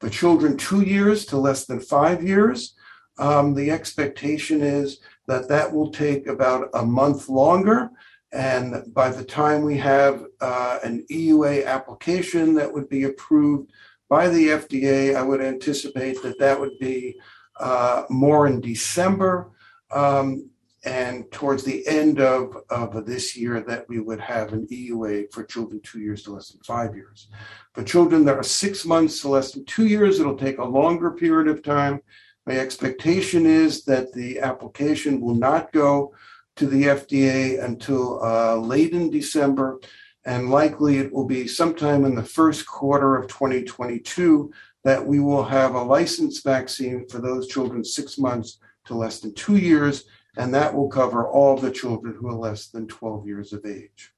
[0.05, 2.75] For children two years to less than five years,
[3.17, 7.90] um, the expectation is that that will take about a month longer.
[8.31, 13.73] And by the time we have uh, an EUA application that would be approved
[14.11, 17.19] by the FDA, I would anticipate that that would be
[17.59, 19.53] uh, more in December.
[19.90, 20.51] Um,
[20.85, 25.44] and towards the end of, of this year that we would have an EUA for
[25.44, 27.29] children two years to less than five years.
[27.73, 31.11] For children that are six months to less than two years, it'll take a longer
[31.11, 32.01] period of time.
[32.47, 36.14] My expectation is that the application will not go
[36.57, 39.81] to the FDA until uh, late in December,
[40.27, 44.53] and likely it will be sometime in the first quarter of 2022
[44.85, 49.33] that we will have a licensed vaccine for those children six months to less than
[49.33, 50.05] two years
[50.37, 54.12] and that will cover all the children who are less than 12 years of age.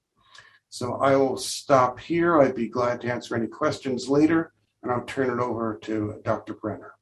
[0.68, 2.40] So I will stop here.
[2.40, 4.52] I'd be glad to answer any questions later,
[4.82, 6.54] and I'll turn it over to Dr.
[6.54, 6.92] Brenner.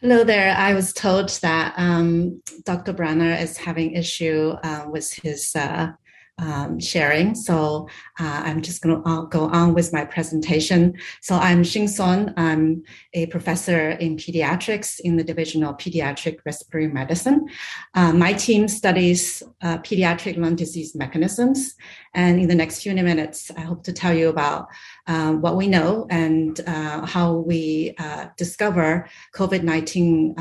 [0.00, 0.54] Hello there.
[0.56, 2.94] I was told that um, Dr.
[2.94, 5.92] Brenner is having issue uh, with his uh,
[6.40, 7.34] um, sharing.
[7.34, 10.98] So uh, I'm just going to uh, go on with my presentation.
[11.20, 12.34] So I'm Xin Sun.
[12.36, 12.82] I'm
[13.14, 17.48] a professor in pediatrics in the Division of Pediatric Respiratory Medicine.
[17.94, 21.74] Uh, my team studies uh, pediatric lung disease mechanisms.
[22.14, 24.68] And in the next few minutes, I hope to tell you about
[25.06, 27.94] uh, what we know and uh, how we
[28.36, 30.34] discover COVID-19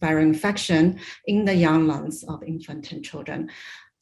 [0.00, 3.50] viral infection in the young lungs of infant and children.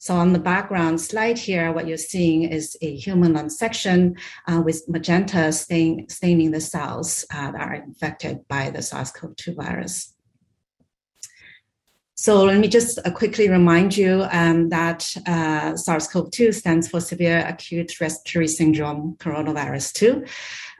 [0.01, 4.15] So on the background slide here, what you're seeing is a human lung section
[4.47, 10.15] uh, with magenta stain, staining the cells uh, that are infected by the SARS-CoV-2 virus.
[12.21, 17.45] So let me just uh, quickly remind you um, that uh, SARS-CoV-2 stands for Severe
[17.47, 20.25] Acute Respiratory Syndrome Coronavirus 2.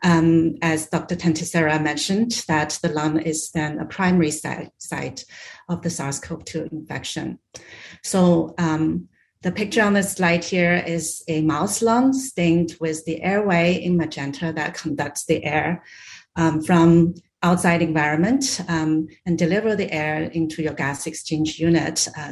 [0.04, 1.16] Um, as Dr.
[1.16, 5.24] Tantisira mentioned, that the lung is then a primary site, site
[5.70, 7.40] of the SARS-CoV-2 infection.
[8.04, 9.08] So um,
[9.42, 13.96] the picture on the slide here is a mouse lung stained with the airway in
[13.96, 15.86] magenta that conducts the air
[16.36, 22.32] um, from outside environment um, and deliver the air into your gas exchange unit, uh,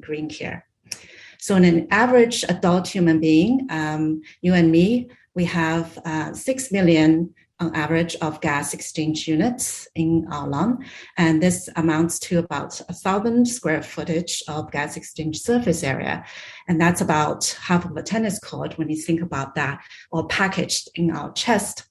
[0.00, 0.64] green here.
[1.38, 6.72] So in an average adult human being, um, you and me, we have uh, 6
[6.72, 10.84] million on average of gas exchange units in our lung.
[11.16, 16.24] And this amounts to about a thousand square footage of gas exchange surface area.
[16.68, 20.90] And that's about half of a tennis court when you think about that, or packaged
[20.94, 21.84] in our chest.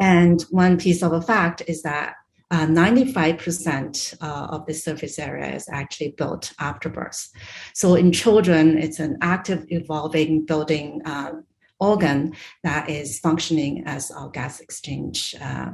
[0.00, 2.14] And one piece of a fact is that
[2.50, 7.30] uh, 95% uh, of the surface area is actually built after birth.
[7.74, 11.32] So in children, it's an active, evolving building uh,
[11.78, 12.34] organ
[12.64, 15.72] that is functioning as our gas exchange uh,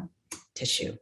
[0.54, 0.96] tissue.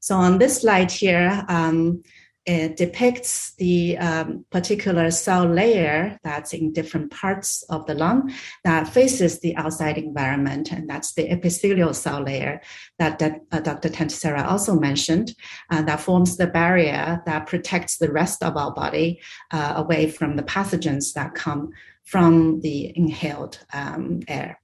[0.00, 2.02] So on this slide here, um,
[2.48, 8.32] it depicts the um, particular cell layer that's in different parts of the lung
[8.64, 12.62] that faces the outside environment, and that's the epithelial cell layer
[12.98, 13.90] that, that uh, Dr.
[13.90, 15.34] Tantisira also mentioned,
[15.70, 19.20] uh, that forms the barrier that protects the rest of our body
[19.52, 21.70] uh, away from the pathogens that come
[22.04, 24.58] from the inhaled um, air.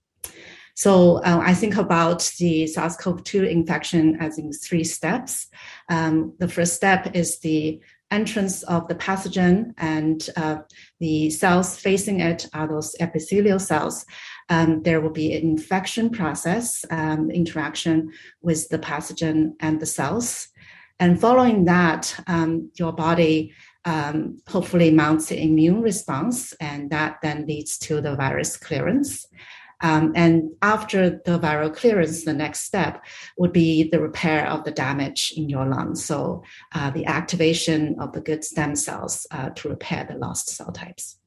[0.75, 5.47] So uh, I think about the SARS-CoV-2 infection as in three steps.
[5.89, 10.59] Um, the first step is the entrance of the pathogen and uh,
[11.01, 14.05] the cells facing it are those epithelial cells.
[14.49, 20.49] Um, there will be an infection process, um, interaction with the pathogen and the cells.
[21.01, 23.53] And following that, um, your body
[23.85, 29.27] um, hopefully mounts an immune response, and that then leads to the virus clearance.
[29.81, 33.05] Um, and after the viral clearance, the next step
[33.39, 36.05] would be the repair of the damage in your lungs.
[36.05, 36.43] So,
[36.75, 41.19] uh, the activation of the good stem cells uh, to repair the lost cell types.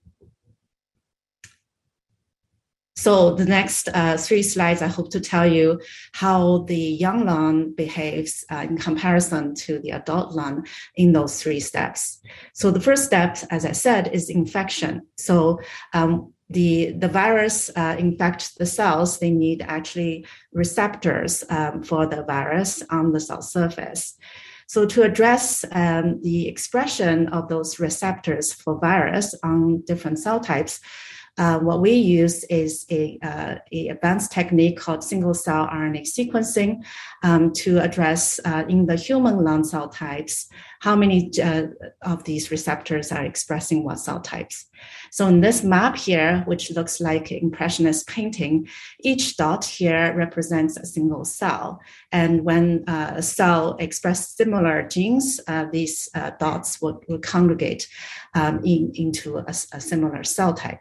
[2.97, 5.79] So the next uh, three slides, I hope to tell you
[6.13, 11.59] how the young lung behaves uh, in comparison to the adult lung in those three
[11.59, 12.19] steps.
[12.53, 15.03] So the first step, as I said, is infection.
[15.15, 15.59] So
[15.93, 19.19] um, the the virus uh, infects the cells.
[19.19, 24.17] They need actually receptors um, for the virus on the cell surface.
[24.67, 30.81] So to address um, the expression of those receptors for virus on different cell types,
[31.37, 36.83] uh, what we use is a, uh, a, advanced technique called single cell RNA sequencing
[37.23, 40.47] um, to address uh, in the human lung cell types
[40.79, 41.67] how many uh,
[42.03, 44.65] of these receptors are expressing what cell types.
[45.11, 48.67] So in this map here, which looks like impressionist painting,
[49.01, 51.79] each dot here represents a single cell.
[52.11, 55.39] And when uh, a cell expresses similar genes,
[55.71, 56.09] these
[56.39, 57.87] dots would congregate
[58.35, 60.79] um, in, into a, a similar cell type.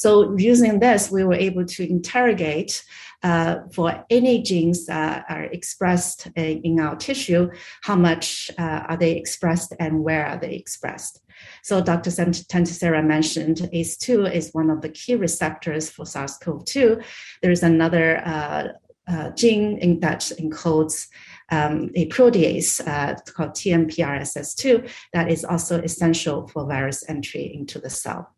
[0.00, 2.82] So using this, we were able to interrogate
[3.22, 7.50] uh, for any genes that are expressed in our tissue,
[7.82, 11.20] how much uh, are they expressed and where are they expressed.
[11.62, 12.08] So Dr.
[12.08, 17.04] Tantisira mentioned ACE2 is one of the key receptors for SARS-CoV-2.
[17.42, 18.68] There's another uh,
[19.06, 21.08] uh, gene that encodes
[21.50, 27.90] um, a protease uh, called TMPRSS2 that is also essential for virus entry into the
[27.90, 28.34] cell.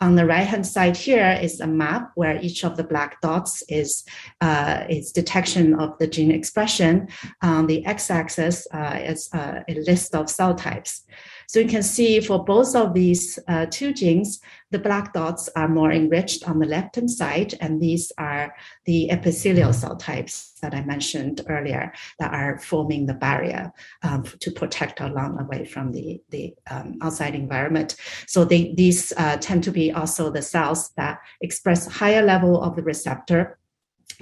[0.00, 3.62] On the right hand side here is a map where each of the black dots
[3.68, 4.04] is
[4.42, 7.08] uh, is detection of the gene expression.
[7.42, 11.06] On the x axis uh, is uh, a list of cell types.
[11.48, 14.40] So you can see for both of these uh, two genes,
[14.70, 19.72] the black dots are more enriched on the left-hand side, and these are the epithelial
[19.72, 23.72] cell types that I mentioned earlier that are forming the barrier
[24.02, 27.96] um, to protect our lung away from the, the um, outside environment.
[28.26, 32.74] So they, these uh, tend to be also the cells that express higher level of
[32.74, 33.58] the receptor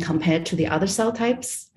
[0.03, 1.71] compared to the other cell types.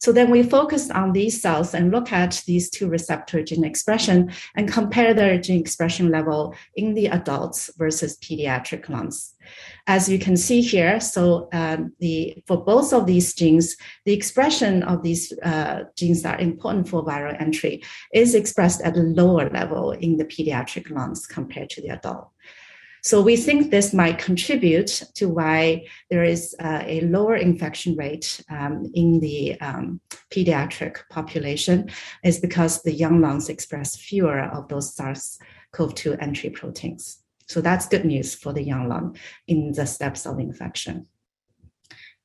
[0.00, 4.32] So then we focus on these cells and look at these two receptor gene expression
[4.54, 9.34] and compare their gene expression level in the adults versus pediatric lungs.
[9.86, 14.82] As you can see here, so um, the for both of these genes, the expression
[14.82, 17.82] of these uh, genes that are important for viral entry
[18.12, 22.28] is expressed at a lower level in the pediatric lungs compared to the adult.
[23.06, 28.42] So we think this might contribute to why there is uh, a lower infection rate
[28.50, 30.00] um, in the um,
[30.32, 31.88] pediatric population
[32.24, 37.18] is because the young lungs express fewer of those SARS-CoV-2 entry proteins.
[37.46, 41.06] So that's good news for the young lung in the steps of infection.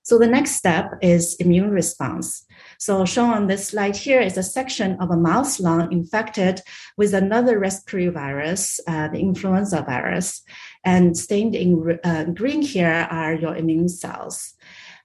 [0.04, 2.46] So the next step is immune response.
[2.80, 6.62] So shown on this slide here is a section of a mouse lung infected
[6.98, 10.42] with another respiratory virus, uh, the influenza virus.
[10.84, 14.56] And stained in uh, green here are your immune cells.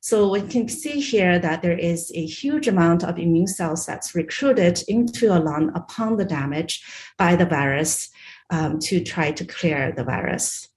[0.01, 4.15] So we can see here that there is a huge amount of immune cells that's
[4.15, 6.85] recruited into a lung upon the damage
[7.19, 8.09] by the virus
[8.51, 10.69] um, to try to clear the virus.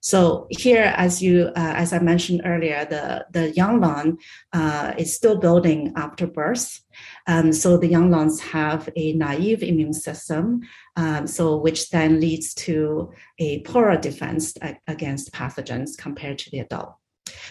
[0.00, 4.18] So here, as you, uh, as I mentioned earlier, the, the young lung
[4.52, 6.80] uh, is still building after birth.
[7.28, 10.62] Um, so the young lungs have a naive immune system,
[10.96, 14.54] um, so which then leads to a poorer defense
[14.88, 16.94] against pathogens compared to the adult.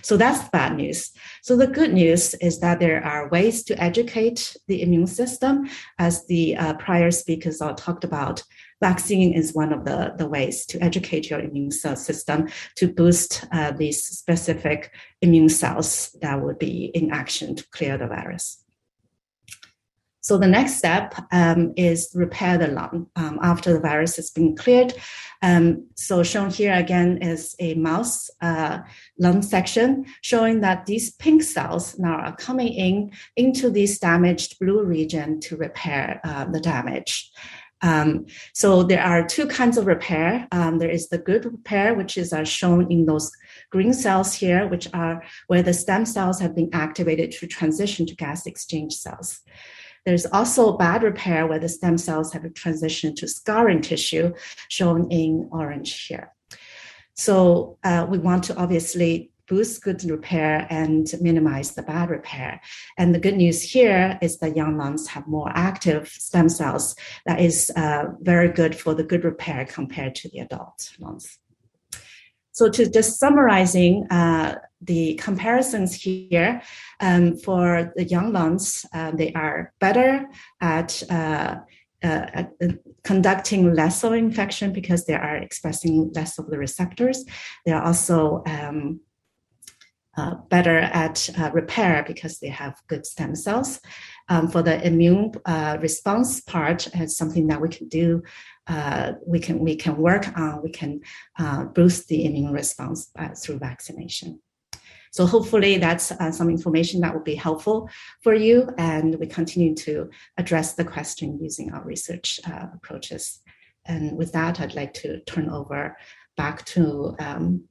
[0.02, 1.12] So that's bad news.
[1.44, 5.70] So the good news is that there are ways to educate the immune system,
[6.00, 8.44] as the uh, prior speakers all talked about.
[8.82, 13.46] Vaccine is one of the, the ways to educate your immune cell system to boost
[13.52, 18.64] uh, these specific immune cells that would be in action to clear the virus.
[20.28, 24.58] So the next step um, is repair the lung um, after the virus has been
[24.58, 24.94] cleared.
[25.42, 28.80] Um, so shown here again is a mouse uh,
[29.18, 34.84] lung section showing that these pink cells now are coming in into this damaged blue
[34.84, 37.32] region to repair uh, the damage.
[37.82, 40.46] Um, so there are two kinds of repair.
[40.52, 43.32] Um, there is the good repair, which is uh, shown in those
[43.70, 48.16] green cells here, which are where the stem cells have been activated to transition to
[48.16, 49.40] gas exchange cells.
[50.08, 54.34] There's also bad repair where the stem cells have transitioned to scarring tissue,
[54.70, 56.32] shown in orange here.
[57.16, 62.62] So uh, we want to obviously boost good repair and minimize the bad repair.
[62.98, 66.96] And the good news here is that young lungs have more active stem cells
[67.26, 71.38] that is uh, very good for the good repair compared to the adult lungs.
[72.58, 76.60] So to just summarizing uh, the comparisons here
[77.00, 80.26] um, for the young lungs, uh, they are better
[80.60, 81.58] at, uh,
[82.04, 82.54] uh at
[83.04, 87.24] conducting less of infection because they are expressing less of the receptors.
[87.64, 89.02] They are also um,
[90.18, 93.80] uh, better at uh, repair because they have good stem cells.
[94.30, 98.24] Um, for the immune uh, response part, it's something that we can do.
[98.68, 100.62] Uh, we can we can work on.
[100.62, 101.02] We can
[101.40, 104.42] uh, boost the immune response uh, through vaccination.
[105.12, 107.90] So hopefully that's some information that will be helpful
[108.22, 112.40] for you, and we continue to address the question using our research
[112.74, 113.40] approaches.
[113.86, 115.98] And with that, I'd like to turn over
[116.36, 117.64] back to um,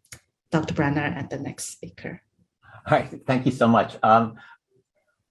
[0.51, 0.75] Dr.
[0.75, 2.21] Brenner and the next speaker.
[2.87, 3.97] All right, thank you so much.
[4.03, 4.37] Um,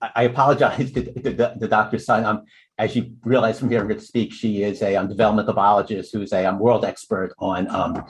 [0.02, 2.00] I apologize to, to, to, to Dr.
[2.00, 2.26] Sun.
[2.26, 2.46] Um,
[2.78, 6.46] as you realize from hearing her speak, she is a um, developmental biologist who's a
[6.46, 8.04] um, world expert on um,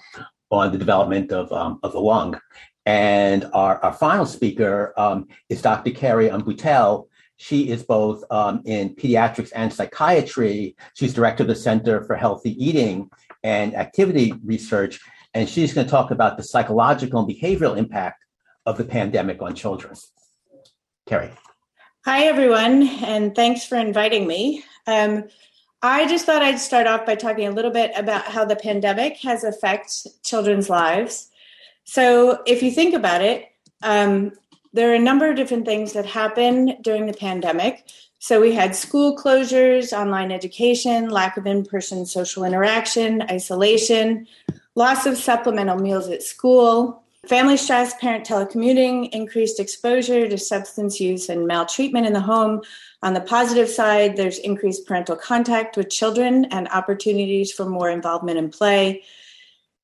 [0.52, 2.40] on the development of um, of the lung.
[2.86, 5.92] And our, our final speaker um, is Dr.
[5.92, 7.08] Kerri Boutelle.
[7.38, 10.76] She is both um, in pediatrics and psychiatry.
[10.94, 13.10] She's director of the Center for Healthy Eating
[13.44, 15.00] and Activity Research,
[15.34, 18.24] and she's going to talk about the psychological and behavioral impact
[18.66, 19.96] of the pandemic on children.
[21.08, 21.32] Kerri.
[22.06, 24.64] Hi, everyone, and thanks for inviting me.
[24.86, 25.24] Um,
[25.82, 29.18] I just thought I'd start off by talking a little bit about how the pandemic
[29.24, 31.32] has affected children's lives.
[31.84, 33.48] So, if you think about it,
[33.82, 34.34] um,
[34.72, 37.90] there are a number of different things that happened during the pandemic.
[38.20, 44.28] So, we had school closures, online education, lack of in person social interaction, isolation,
[44.76, 51.28] loss of supplemental meals at school, Family stress, parent telecommuting, increased exposure to substance use
[51.28, 52.62] and maltreatment in the home.
[53.02, 58.38] On the positive side, there's increased parental contact with children and opportunities for more involvement
[58.38, 59.04] in play.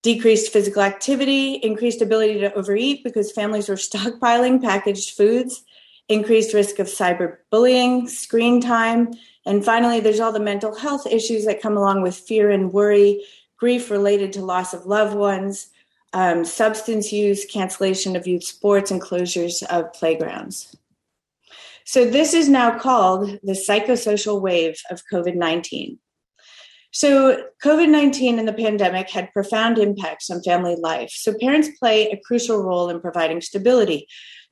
[0.04, 5.64] Decreased physical activity, increased ability to overeat because families were stockpiling packaged foods,
[6.10, 9.14] increased risk of cyberbullying, screen time,
[9.46, 13.24] and finally, there's all the mental health issues that come along with fear and worry,
[13.58, 15.71] grief related to loss of loved ones,
[16.14, 20.76] um, substance use, cancellation of youth sports, and closures of playgrounds.
[21.86, 26.00] So, this is now called the psychosocial wave of COVID 19.
[26.94, 31.12] So, COVID 19 and the pandemic had profound impacts on family life.
[31.12, 34.08] So, parents play a crucial role in providing stability,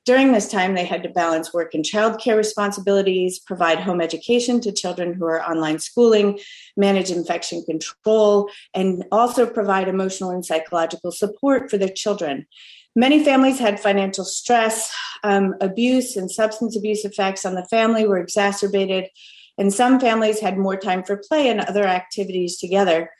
[0.06, 4.72] during this time, they had to balance work and childcare responsibilities, provide home education to
[4.72, 6.38] children who are online schooling,
[6.76, 12.46] manage infection control, and also provide emotional and psychological support for their children.
[12.96, 14.92] Many families had financial stress,
[15.22, 19.08] um, abuse, and substance abuse effects on the family were exacerbated,
[19.58, 23.10] and some families had more time for play and other activities together.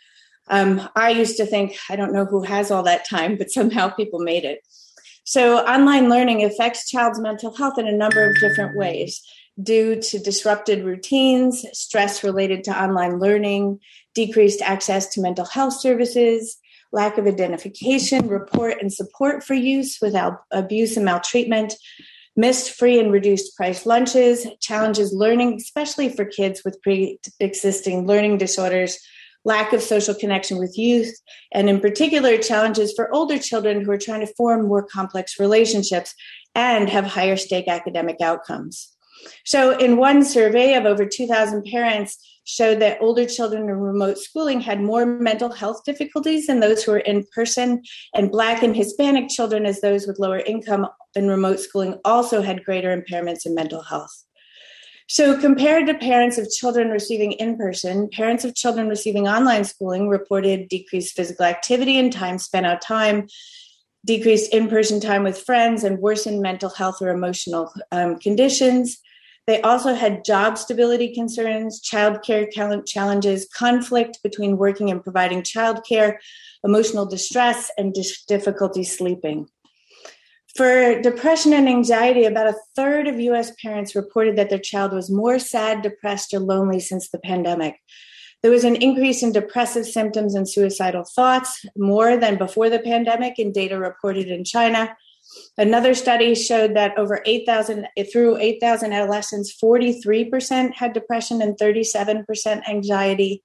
[0.48, 3.90] Um, I used to think, I don't know who has all that time, but somehow
[3.90, 4.66] people made it.
[5.30, 9.22] So, online learning affects child's mental health in a number of different ways
[9.62, 13.78] due to disrupted routines, stress related to online learning,
[14.12, 16.58] decreased access to mental health services,
[16.90, 21.76] lack of identification, report, and support for use without abuse and maltreatment,
[22.34, 28.36] missed free and reduced price lunches, challenges learning, especially for kids with pre existing learning
[28.36, 28.98] disorders
[29.45, 31.14] lack of social connection with youth,
[31.53, 36.14] and in particular, challenges for older children who are trying to form more complex relationships
[36.55, 38.97] and have higher stake academic outcomes.
[39.45, 44.61] So, in one survey of over 2,000 parents, showed that older children in remote schooling
[44.61, 47.82] had more mental health difficulties than those who were in person,
[48.14, 52.64] and Black and Hispanic children, as those with lower income in remote schooling, also had
[52.64, 54.24] greater impairments in mental health.
[55.12, 60.08] So, compared to parents of children receiving in person, parents of children receiving online schooling
[60.08, 63.26] reported decreased physical activity and time spent out time,
[64.06, 68.98] decreased in person time with friends, and worsened mental health or emotional um, conditions.
[69.48, 72.46] They also had job stability concerns, childcare
[72.86, 76.18] challenges, conflict between working and providing childcare,
[76.62, 77.92] emotional distress, and
[78.28, 79.48] difficulty sleeping.
[80.57, 85.11] For depression and anxiety, about a third of US parents reported that their child was
[85.11, 87.76] more sad, depressed, or lonely since the pandemic.
[88.42, 93.38] There was an increase in depressive symptoms and suicidal thoughts, more than before the pandemic,
[93.38, 94.96] in data reported in China.
[95.59, 103.44] Another study showed that over 8,000 through 8,000 adolescents, 43% had depression and 37% anxiety.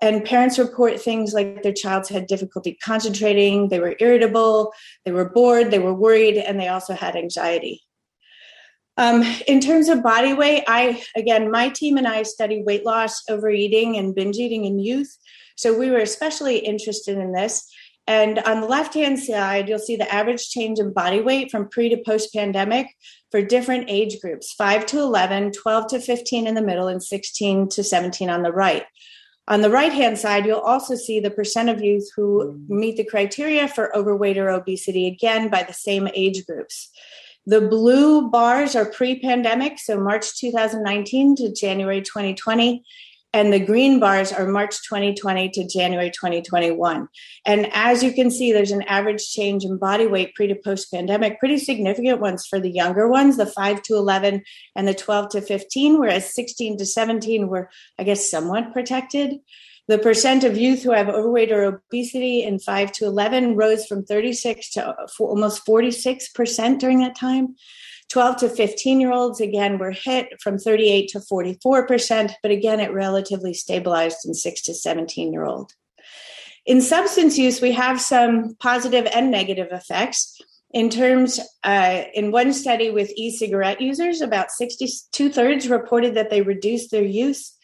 [0.00, 4.72] And parents report things like their child had difficulty concentrating, they were irritable,
[5.04, 7.82] they were bored, they were worried, and they also had anxiety.
[8.96, 13.22] Um, in terms of body weight, I, again, my team and I study weight loss,
[13.28, 15.16] overeating, and binge eating in youth.
[15.56, 17.70] So we were especially interested in this.
[18.06, 21.68] And on the left hand side, you'll see the average change in body weight from
[21.68, 22.88] pre to post pandemic
[23.30, 27.68] for different age groups 5 to 11, 12 to 15 in the middle, and 16
[27.68, 28.84] to 17 on the right.
[29.50, 32.68] On the right hand side, you'll also see the percent of youth who mm.
[32.68, 36.88] meet the criteria for overweight or obesity, again by the same age groups.
[37.46, 42.84] The blue bars are pre pandemic, so March 2019 to January 2020
[43.32, 47.08] and the green bars are March 2020 to January 2021.
[47.46, 50.90] And as you can see, there's an average change in body weight pre to post
[50.92, 54.42] pandemic, pretty significant ones for the younger ones, the 5 to 11
[54.74, 59.38] and the 12 to 15, whereas 16 to 17 were, I guess, somewhat protected.
[59.86, 64.04] The percent of youth who have overweight or obesity in 5 to 11 rose from
[64.04, 67.56] 36 to almost 46% during that time.
[68.10, 72.92] 12 to 15 year olds, again, were hit from 38 to 44%, but again, it
[72.92, 75.72] relatively stabilized in 6 to 17 year old.
[76.66, 80.38] In substance use, we have some positive and negative effects.
[80.72, 86.30] In terms, uh, in one study with e cigarette users, about 62 thirds reported that
[86.30, 87.56] they reduced their use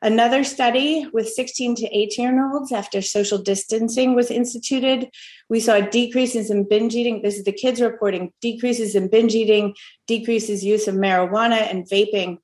[0.00, 5.10] Another study with 16 to 18 year olds after social distancing was instituted.
[5.48, 7.22] We saw decreases in binge eating.
[7.22, 9.74] This is the kids reporting decreases in binge eating,
[10.06, 12.38] decreases use of marijuana and vaping.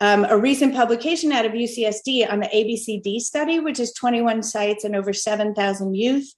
[0.00, 4.84] Um, a recent publication out of UCSD on the ABCD study, which is 21 sites
[4.84, 6.32] and over 7,000 youth,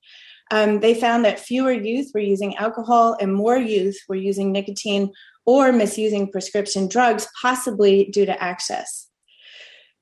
[0.51, 5.12] um, they found that fewer youth were using alcohol and more youth were using nicotine
[5.45, 9.06] or misusing prescription drugs, possibly due to access.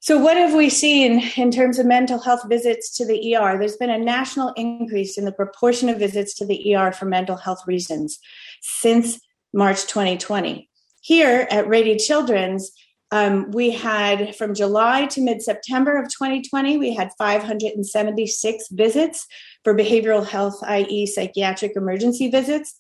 [0.05, 3.57] So, what have we seen in terms of mental health visits to the ER?
[3.59, 7.39] There's been a national increase in the proportion of visits to the ER for mental
[7.39, 8.19] health reasons
[8.61, 9.19] since
[9.55, 10.69] March 2020.
[11.01, 12.71] Here at Rady Children's,
[13.13, 19.27] um, we had from July to mid September of 2020, we had 576 visits
[19.63, 22.77] for behavioral health, i.e., psychiatric emergency visits.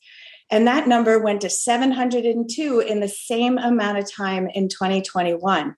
[0.50, 5.74] And that number went to 702 in the same amount of time in 2021.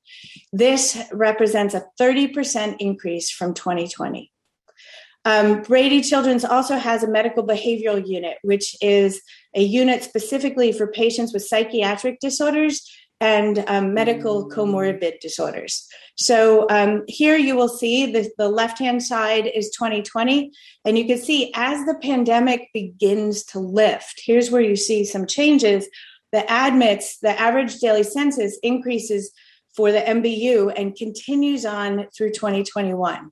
[0.52, 4.32] This represents a 30% increase from 2020.
[5.24, 9.20] Um, Rady Children's also has a medical behavioral unit, which is
[9.56, 12.88] a unit specifically for patients with psychiatric disorders
[13.20, 15.88] and um, medical comorbid disorders.
[16.16, 20.50] So um, here you will see the, the left hand side is 2020.
[20.84, 25.26] And you can see as the pandemic begins to lift, here's where you see some
[25.26, 25.88] changes.
[26.32, 29.32] The admits, the average daily census increases
[29.74, 33.30] for the MBU and continues on through 2021.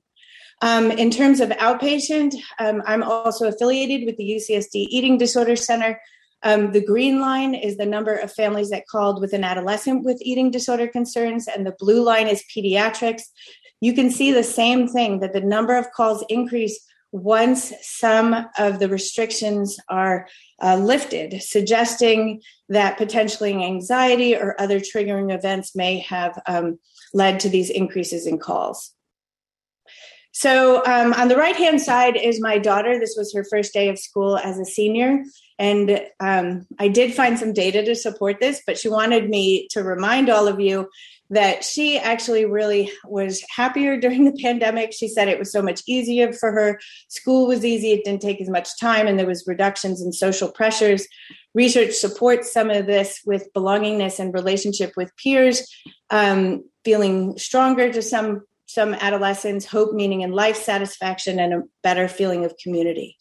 [0.61, 5.99] Um, in terms of outpatient, um, I'm also affiliated with the UCSD Eating Disorder Center,
[6.45, 10.21] um, the green line is the number of families that called with an adolescent with
[10.21, 13.23] eating disorder concerns, and the blue line is pediatrics.
[13.81, 16.79] You can see the same thing that the number of calls increase
[17.11, 20.27] once some of the restrictions are
[20.61, 26.77] uh, lifted, suggesting that potentially anxiety or other triggering events may have um,
[27.13, 28.91] led to these increases in calls.
[30.31, 32.99] So, um, on the right hand side is my daughter.
[32.99, 35.23] This was her first day of school as a senior.
[35.57, 39.83] And um, I did find some data to support this, but she wanted me to
[39.83, 40.89] remind all of you
[41.29, 44.93] that she actually really was happier during the pandemic.
[44.93, 46.79] She said it was so much easier for her.
[47.07, 50.51] School was easy, it didn't take as much time, and there was reductions in social
[50.51, 51.07] pressures.
[51.53, 55.65] Research supports some of this with belongingness and relationship with peers,
[56.09, 62.09] um, feeling stronger to some some adolescents, hope, meaning, and life satisfaction, and a better
[62.09, 63.15] feeling of community.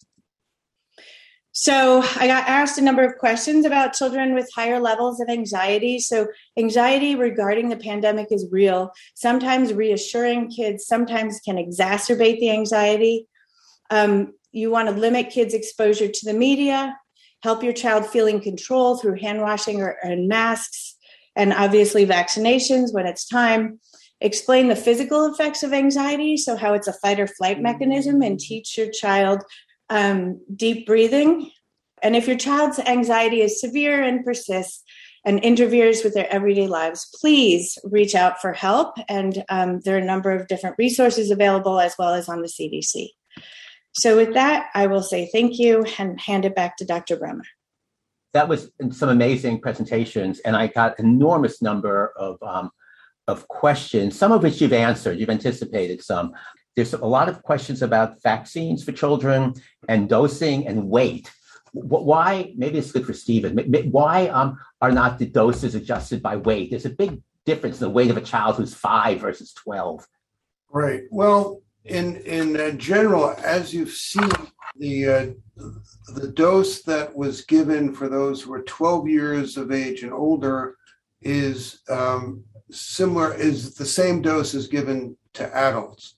[1.57, 6.01] So I got asked a number of questions about children with higher levels of anxiety.
[6.01, 6.27] So
[6.59, 8.91] anxiety regarding the pandemic is real.
[9.15, 13.29] Sometimes reassuring kids sometimes can exacerbate the anxiety.
[13.89, 16.99] Um, you want to limit kids' exposure to the media,
[17.45, 20.97] help your child feel in control through hand washing or, or masks,
[21.37, 23.79] and obviously vaccinations when it's time.
[24.21, 28.41] Explain the physical effects of anxiety, so how it's a fight or flight mechanism, and
[28.41, 29.45] teach your child
[29.91, 31.51] um, deep breathing.
[32.03, 34.83] And if your child's anxiety is severe and persists
[35.25, 38.97] and interferes with their everyday lives, please reach out for help.
[39.09, 42.49] And um, there are a number of different resources available as well as on the
[42.49, 43.09] CDC.
[43.95, 47.17] So, with that, I will say thank you and hand it back to Dr.
[47.17, 47.45] Brenner.
[48.33, 52.71] That was some amazing presentations, and I got enormous number of um,
[53.29, 55.19] of questions, some of which you've answered.
[55.19, 56.33] You've anticipated some.
[56.77, 59.55] There's a lot of questions about vaccines for children
[59.89, 61.31] and dosing and weight.
[61.73, 63.57] Why, maybe it's good for Stephen,
[63.91, 66.71] why um, are not the doses adjusted by weight?
[66.71, 70.07] There's a big difference in the weight of a child who's five versus 12.
[70.71, 71.03] Right.
[71.11, 74.31] Well, in in uh, general, as you've seen,
[74.77, 75.27] the uh,
[76.15, 80.77] the dose that was given for those who are 12 years of age and older
[81.21, 86.17] is um, similar is the same dose as given to adults.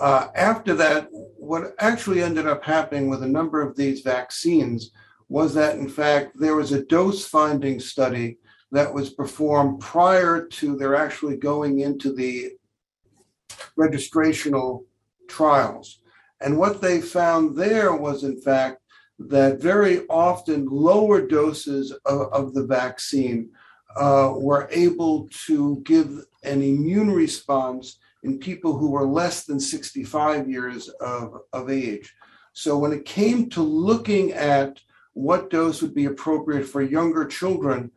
[0.00, 4.92] Uh, after that, what actually ended up happening with a number of these vaccines
[5.28, 8.38] was that, in fact, there was a dose finding study
[8.70, 12.50] that was performed prior to their actually going into the
[13.78, 14.84] registrational
[15.28, 16.00] trials.
[16.40, 18.80] And what they found there was, in fact,
[19.18, 23.50] that very often lower doses of, of the vaccine
[23.96, 30.48] uh, were able to give an immune response in people who were less than 65
[30.50, 32.14] years of, of age.
[32.52, 34.80] So when it came to looking at
[35.12, 37.90] what dose would be appropriate for younger children,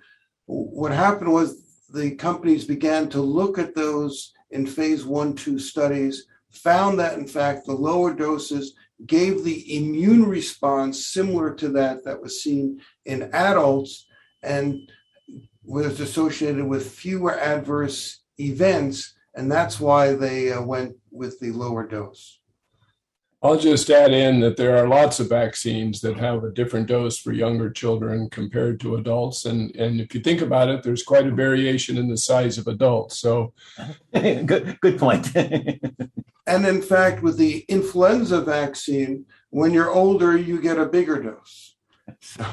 [0.45, 6.25] what happened was the companies began to look at those in phase one, two studies,
[6.51, 12.21] found that in fact the lower doses gave the immune response similar to that that
[12.21, 14.05] was seen in adults
[14.43, 14.91] and
[15.63, 19.13] was associated with fewer adverse events.
[19.35, 22.39] And that's why they uh, went with the lower dose.
[23.43, 27.17] I'll just add in that there are lots of vaccines that have a different dose
[27.17, 29.45] for younger children compared to adults.
[29.45, 32.67] And, and if you think about it, there's quite a variation in the size of
[32.67, 33.17] adults.
[33.17, 33.53] So,
[34.13, 35.35] good, good point.
[35.35, 41.75] and in fact, with the influenza vaccine, when you're older, you get a bigger dose.
[42.19, 42.45] So,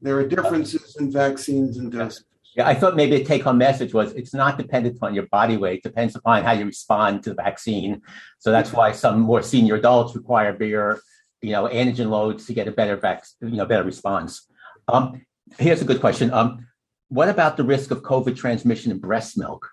[0.00, 2.24] there are differences in vaccines and doses.
[2.56, 5.56] Yeah, I thought maybe a take home message was it's not dependent on your body
[5.56, 8.02] weight, it depends upon how you respond to the vaccine.
[8.38, 11.00] So that's why some more senior adults require bigger,
[11.42, 14.48] you know, antigen loads to get a better vac- you know, better response.
[14.88, 15.22] Um,
[15.58, 16.32] here's a good question.
[16.32, 16.66] Um,
[17.08, 19.70] what about the risk of COVID transmission in breast milk?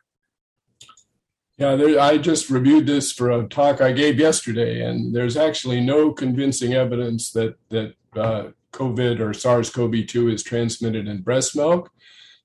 [1.58, 5.82] Yeah, there, I just reviewed this for a talk I gave yesterday, and there's actually
[5.82, 11.92] no convincing evidence that that uh, COVID or SARS-CoV-2 is transmitted in breast milk.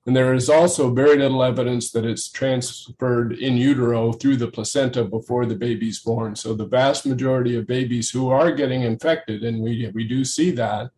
[0.05, 5.05] And there is also very little evidence that it's transferred in utero through the placenta
[5.05, 6.35] before the baby's born.
[6.35, 10.51] So the vast majority of babies who are getting infected, and we, we do see
[10.51, 10.91] that,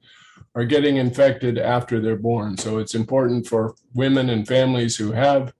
[0.55, 2.57] are getting infected after they're born.
[2.57, 5.53] So it's important for women and families who have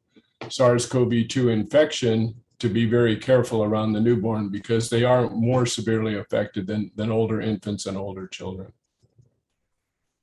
[0.50, 5.66] SARS CoV 2 infection to be very careful around the newborn because they are more
[5.66, 8.72] severely affected than, than older infants and older children.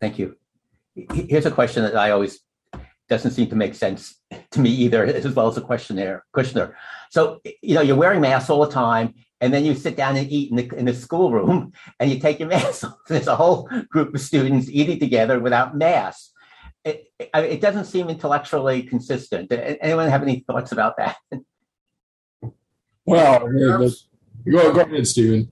[0.00, 0.36] Thank you.
[1.12, 2.40] Here's a question that I always
[3.08, 4.16] doesn't seem to make sense
[4.50, 6.76] to me either, as well as the questionnaire questioner.
[7.10, 10.30] So, you know, you're wearing masks all the time, and then you sit down and
[10.30, 12.96] eat in the, in the schoolroom and you take your mask off.
[13.08, 16.30] There's a whole group of students eating together without masks.
[16.84, 19.52] It, it, it doesn't seem intellectually consistent.
[19.52, 21.16] Anyone have any thoughts about that?
[23.04, 25.50] Well, go, go ahead, Stephen.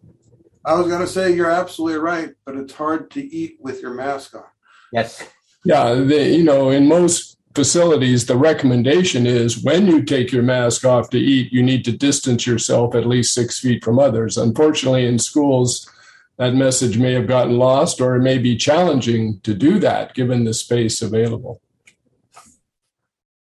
[0.64, 3.92] I was going to say you're absolutely right, but it's hard to eat with your
[3.92, 4.44] mask on.
[4.92, 5.26] Yes.
[5.64, 10.84] Yeah, the, you know, in most facilities, the recommendation is when you take your mask
[10.84, 14.36] off to eat, you need to distance yourself at least six feet from others.
[14.36, 15.88] Unfortunately, in schools,
[16.36, 20.44] that message may have gotten lost, or it may be challenging to do that given
[20.44, 21.60] the space available.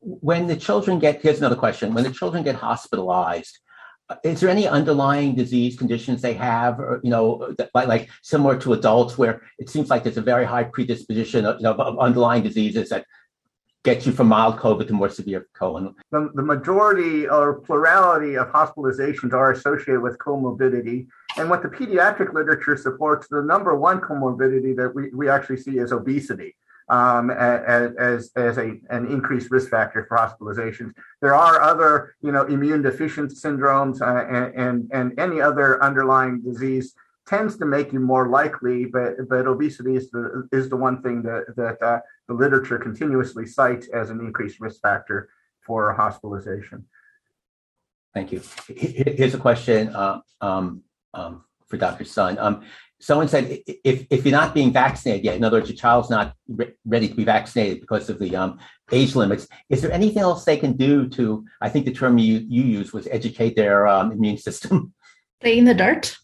[0.01, 3.59] When the children get, here's another question when the children get hospitalized,
[4.23, 8.73] is there any underlying disease conditions they have, or, you know, like, like similar to
[8.73, 12.41] adults, where it seems like there's a very high predisposition of, you know, of underlying
[12.41, 13.05] diseases that
[13.83, 15.93] get you from mild COVID to more severe COVID?
[16.11, 21.07] The, the majority or plurality of hospitalizations are associated with comorbidity.
[21.37, 25.77] And what the pediatric literature supports, the number one comorbidity that we, we actually see
[25.77, 26.55] is obesity.
[26.91, 30.91] Um, as, as, a, an increased risk factor for hospitalizations.
[31.21, 36.41] There are other, you know, immune deficient syndromes uh, and, and, and any other underlying
[36.41, 36.95] disease
[37.29, 41.21] tends to make you more likely, but but obesity is the is the one thing
[41.21, 41.99] that that uh,
[42.29, 45.29] the literature continuously cites as an increased risk factor
[45.65, 46.85] for hospitalization.
[48.13, 48.41] Thank you.
[48.67, 50.83] Here's a question uh, um,
[51.15, 52.05] um, for Dr.
[52.05, 52.37] Sun.
[52.37, 52.61] Um,
[52.99, 56.35] someone said if if you're not being vaccinated yet, in other words, your child's not
[56.47, 58.59] re- ready to be vaccinated because of the um,
[58.91, 61.45] age limits, is there anything else they can do to?
[61.61, 64.93] I think the term you you used was educate their um, immune system.
[65.41, 66.15] Play in the dirt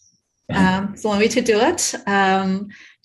[0.53, 1.95] um, it's one way to do it.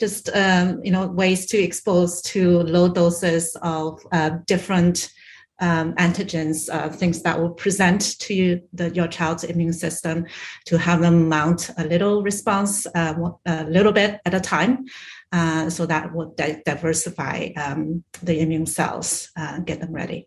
[0.01, 5.13] Um, just um, you know ways to expose to low doses of uh, different
[5.61, 10.25] um, antigens, uh, things that will present to you the, your child's immune system,
[10.65, 14.87] to have them mount a little response, uh, a little bit at a time,
[15.33, 20.27] uh, so that will di- diversify um, the immune cells, uh, get them ready.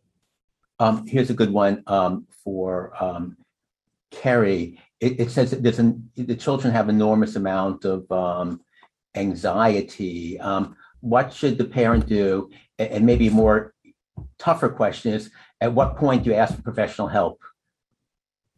[0.79, 1.83] Um, here's a good one
[2.43, 2.93] for
[4.11, 8.61] Kerri it, it says there's an, the children have enormous amount of um,
[9.15, 10.39] anxiety.
[10.39, 12.49] Um, what should the parent do?
[12.79, 13.73] And, maybe more
[14.39, 15.29] tougher question is,
[15.61, 17.41] at what point do you ask for professional help?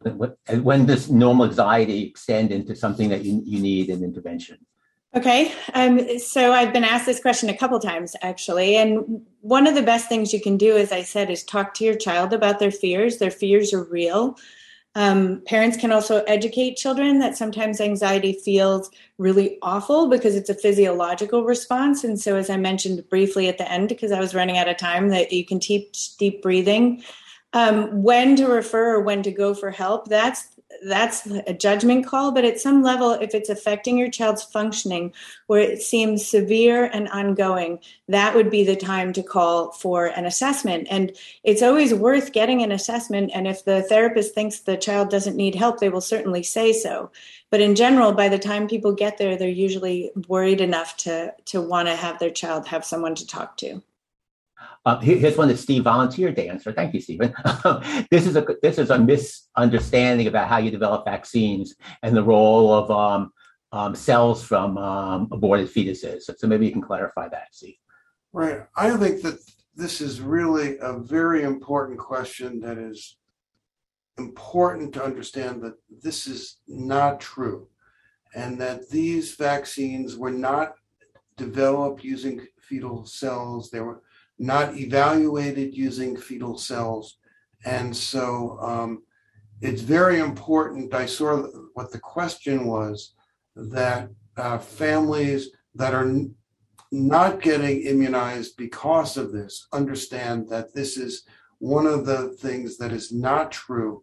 [0.02, 4.58] When does normal anxiety extend into something that you, you need an intervention?
[5.14, 9.74] Okay, um, so I've been asked this question a couple times actually, and one of
[9.74, 12.58] the best things you can do, as I said, is talk to your child about
[12.58, 13.16] their fears.
[13.16, 14.36] Their fears are real.
[14.96, 20.54] Um, parents can also educate children that sometimes anxiety feels really awful because it's a
[20.54, 22.02] physiological response.
[22.02, 24.78] And so, as I mentioned briefly at the end, because I was running out of
[24.78, 27.02] time, that you can teach deep breathing.
[27.52, 30.48] Um, when to refer or when to go for help, that's
[30.86, 32.32] that's a judgment call.
[32.32, 35.12] But at some level, if it's affecting your child's functioning
[35.46, 40.24] where it seems severe and ongoing, that would be the time to call for an
[40.24, 40.86] assessment.
[40.90, 43.30] And it's always worth getting an assessment.
[43.34, 47.10] And if the therapist thinks the child doesn't need help, they will certainly say so.
[47.50, 51.60] But in general, by the time people get there, they're usually worried enough to to
[51.60, 53.82] want to have their child have someone to talk to.
[54.86, 56.72] Uh, here's one that Steve volunteered to answer.
[56.72, 57.34] Thank you, Stephen.
[58.12, 61.74] this is a this is a misunderstanding about how you develop vaccines
[62.04, 63.32] and the role of um,
[63.72, 66.22] um, cells from um, aborted fetuses.
[66.22, 67.74] So, so, maybe you can clarify that, Steve.
[68.32, 68.60] Right.
[68.76, 69.40] I think that
[69.74, 73.16] this is really a very important question that is
[74.18, 77.66] important to understand that this is not true
[78.36, 80.74] and that these vaccines were not
[81.36, 83.68] developed using fetal cells.
[83.68, 84.02] They were
[84.38, 87.18] not evaluated using fetal cells.
[87.64, 89.02] And so um,
[89.60, 90.94] it's very important.
[90.94, 93.14] I saw what the question was
[93.54, 96.34] that uh, families that are n-
[96.92, 101.24] not getting immunized because of this understand that this is
[101.58, 104.02] one of the things that is not true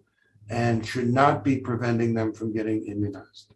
[0.50, 3.54] and should not be preventing them from getting immunized.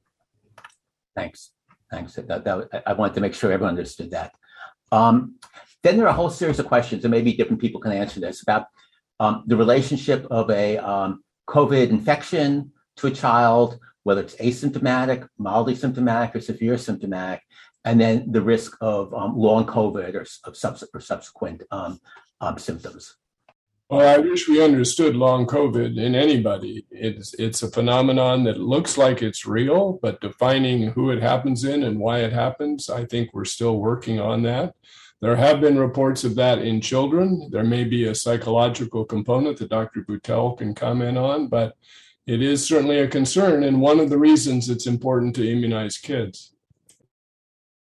[1.15, 1.51] Thanks.
[1.91, 2.15] Thanks.
[2.15, 4.34] That, that, I wanted to make sure everyone understood that.
[4.91, 5.36] Um,
[5.84, 8.41] then there are a whole series of questions, and maybe different people can answer this
[8.41, 8.67] about
[9.19, 15.75] um, the relationship of a um, COVID infection to a child, whether it's asymptomatic, mildly
[15.75, 17.41] symptomatic, or severe symptomatic,
[17.86, 21.99] and then the risk of um, long COVID or, of subs- or subsequent um,
[22.41, 23.15] um, symptoms.
[23.89, 26.86] Well, I wish we understood long COVID in anybody.
[26.91, 31.84] It's it's a phenomenon that looks like it's real, but defining who it happens in
[31.84, 34.75] and why it happens, I think we're still working on that.
[35.20, 37.49] There have been reports of that in children.
[37.51, 40.01] There may be a psychological component that Dr.
[40.01, 41.76] Boutelle can comment on, but
[42.28, 46.53] it is certainly a concern and one of the reasons it's important to immunize kids.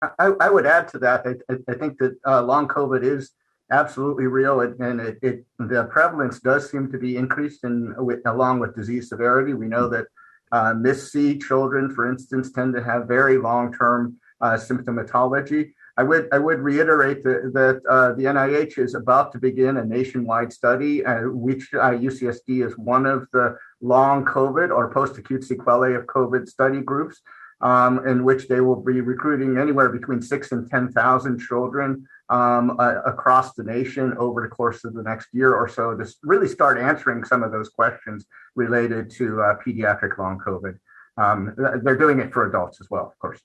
[0.00, 1.26] I, I would add to that.
[1.26, 3.32] I, I think that uh, long COVID is
[3.72, 8.60] absolutely real, and it, it, the prevalence does seem to be increased in, with, along
[8.60, 9.54] with disease severity.
[9.54, 10.06] We know that
[10.52, 15.72] uh, MIS-C children, for instance, tend to have very long-term uh, symptomatology.
[15.98, 19.84] I would I would reiterate that, that uh, the NIH is about to begin a
[19.84, 25.94] nationwide study, uh, which UCSD uh, is one of the long COVID or post-acute sequelae
[25.94, 27.20] of COVID study groups,
[27.62, 32.78] um, in which they will be recruiting anywhere between six and ten thousand children um,
[33.04, 36.78] across the nation over the course of the next year or so to really start
[36.78, 38.24] answering some of those questions
[38.54, 40.78] related to uh, pediatric long COVID.
[41.16, 43.40] Um, they're doing it for adults as well, of course.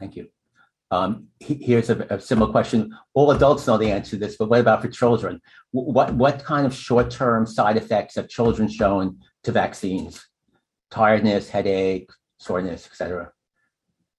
[0.00, 0.28] Thank you.
[0.90, 2.96] Um, here's a, a, similar question.
[3.14, 5.40] All adults know the answer to this, but what about for children?
[5.72, 10.24] What what kind of short term side effects have children shown to vaccines?
[10.92, 12.08] Tiredness, headache,
[12.38, 13.32] soreness, etc.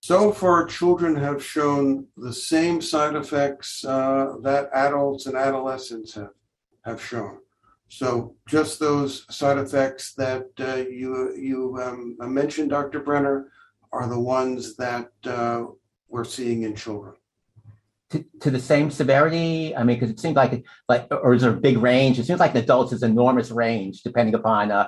[0.01, 6.33] So far, children have shown the same side effects uh, that adults and adolescents have
[6.83, 7.39] have shown.
[7.89, 12.99] So just those side effects that uh, you you um, mentioned, Dr.
[12.99, 13.51] Brenner,
[13.93, 15.65] are the ones that uh,
[16.09, 17.15] we're seeing in children.
[18.11, 19.75] To, to the same severity?
[19.75, 22.19] I mean, because it seems like, like, or is there a big range?
[22.19, 24.87] It seems like in adults is enormous range depending upon uh,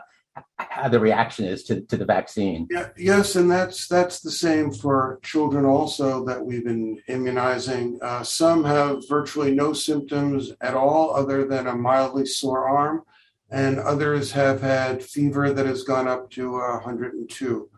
[0.58, 2.68] how the reaction is to, to the vaccine.
[2.70, 8.00] Yeah, yes, and that's that's the same for children also that we've been immunizing.
[8.02, 13.04] Uh, some have virtually no symptoms at all, other than a mildly sore arm,
[13.50, 17.70] and others have had fever that has gone up to 102.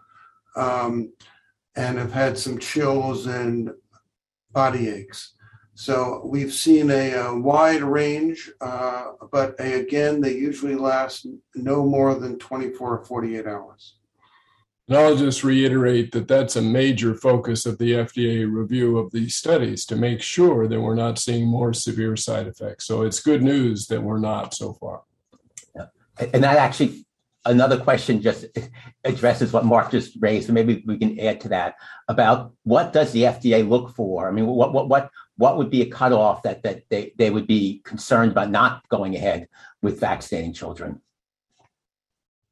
[0.56, 1.14] Um,
[1.76, 3.72] and have had some chills and
[4.52, 5.34] body aches.
[5.74, 11.86] So we've seen a, a wide range, uh, but a, again, they usually last no
[11.86, 13.96] more than 24 or 48 hours.
[14.88, 19.36] And I'll just reiterate that that's a major focus of the FDA review of these
[19.36, 22.88] studies to make sure that we're not seeing more severe side effects.
[22.88, 25.04] So it's good news that we're not so far.
[25.76, 25.86] Yeah.
[26.34, 27.06] And that actually
[27.46, 28.46] another question just
[29.04, 31.76] addresses what Mark just raised, and maybe we can add to that
[32.08, 34.28] about what does the FDA look for?
[34.28, 37.48] I mean, what what what what would be a cutoff that that they, they would
[37.48, 39.48] be concerned about not going ahead
[39.82, 41.02] with vaccinating children?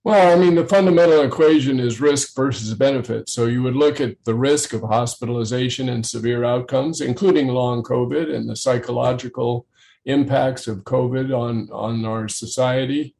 [0.04, 3.30] Well, I mean, the fundamental equation is risk versus benefit.
[3.30, 8.34] So you would look at the risk of hospitalization and severe outcomes, including long COVID
[8.34, 9.68] and the psychological
[10.06, 13.14] impacts of COVID on, on our society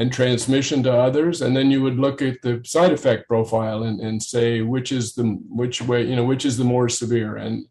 [0.00, 4.00] and transmission to others and then you would look at the side effect profile and,
[4.00, 7.66] and say which is the which way you know which is the more severe and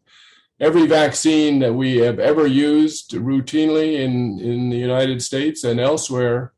[0.60, 6.52] every vaccine that we have ever used routinely in in the united states and elsewhere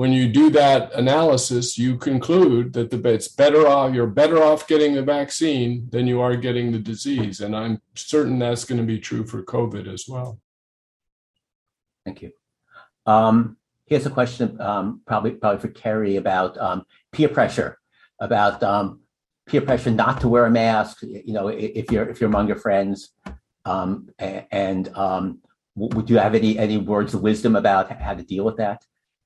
[0.00, 4.66] when you do that analysis, you conclude that the it's better off you're better off
[4.66, 8.86] getting the vaccine than you are getting the disease, and I'm certain that's going to
[8.86, 10.40] be true for COVID as well.
[12.06, 12.32] Thank you.
[13.04, 13.58] Um,
[13.90, 17.78] here's a question, um, probably probably for Kerri about um, peer pressure,
[18.20, 19.00] about um,
[19.46, 21.02] peer pressure not to wear a mask.
[21.02, 23.10] You know, if you're if you're among your friends,
[23.66, 25.40] um, and um,
[25.74, 28.82] would you have any any words of wisdom about how to deal with that?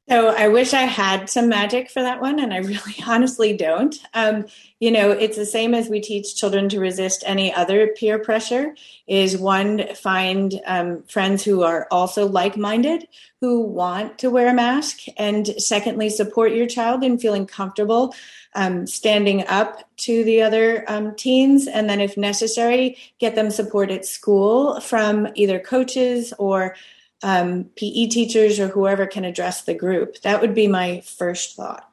[0.07, 3.97] So I wish I had some magic for that one, and I really honestly don't.
[4.13, 4.47] Um,
[4.79, 8.75] you know, it's the same as we teach children to resist any other peer pressure.
[9.07, 13.09] Is one find um, friends who are also like-minded
[13.41, 18.15] who want to wear a mask, and secondly, support your child in feeling comfortable
[18.55, 23.91] um, standing up to the other um, teens, and then if necessary, get them support
[23.91, 26.77] at school from either coaches or
[27.25, 30.21] um, PE teachers or whoever can address the group.
[30.21, 31.89] That would be my first thought.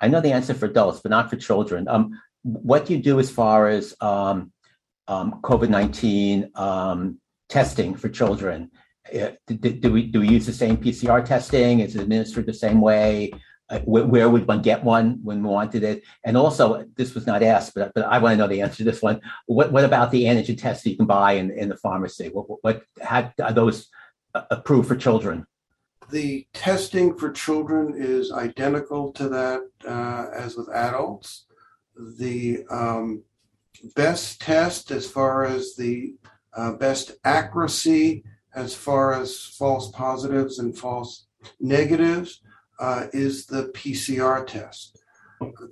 [0.00, 1.86] I know the answer for adults, but not for children.
[1.88, 4.52] Um, what do you do as far as um,
[5.08, 8.70] um, COVID 19 um, testing for children?
[9.14, 11.80] Uh, do, do, we, do we use the same PCR testing?
[11.80, 13.32] Is it administered the same way?
[13.68, 16.02] Uh, where, where, would one get one when we wanted it?
[16.24, 18.84] And also, this was not asked, but, but I want to know the answer to
[18.84, 19.20] this one.
[19.46, 22.28] What, what about the antigen tests you can buy in, in the pharmacy?
[22.28, 23.88] What, what how, are those
[24.50, 25.46] approved for children?
[26.10, 31.46] The testing for children is identical to that uh, as with adults.
[32.18, 33.24] The um,
[33.94, 36.14] best test, as far as the
[36.56, 38.24] uh, best accuracy,
[38.54, 41.26] as far as false positives and false
[41.60, 42.40] negatives,
[42.78, 44.98] uh, is the PCR test.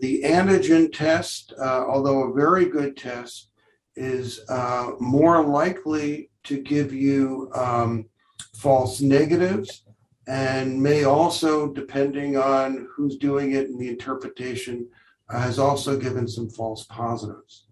[0.00, 3.48] The antigen test, uh, although a very good test,
[3.96, 8.06] is uh, more likely to give you um,
[8.54, 9.84] false negatives
[10.26, 14.88] and may also, depending on who's doing it and the interpretation,
[15.28, 17.66] uh, has also given some false positives.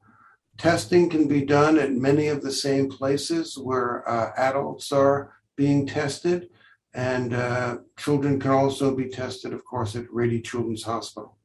[0.58, 5.86] Testing can be done at many of the same places where uh, adults are being
[5.86, 6.50] tested,
[6.94, 11.38] and uh, children can also be tested, of course, at Rady Children's Hospital.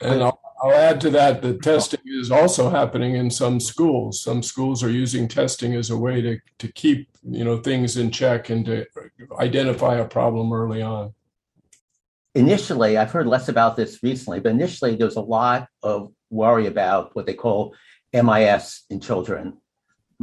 [0.00, 0.22] And
[0.62, 4.22] I'll, add to that that testing is also happening in some schools.
[4.22, 8.10] Some schools are using testing as a way to, to keep you know things in
[8.10, 8.86] check and to
[9.38, 11.14] identify a problem early on.
[12.34, 16.66] Initially, I've heard less about this recently, but initially there was a lot of worry
[16.66, 17.74] about what they call
[18.12, 19.58] MIS in children.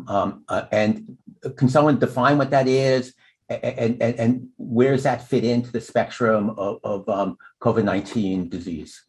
[0.07, 1.17] Um, uh, and
[1.57, 3.13] can someone define what that is?
[3.49, 8.49] And, and, and where does that fit into the spectrum of, of um, COVID 19
[8.49, 9.06] disease?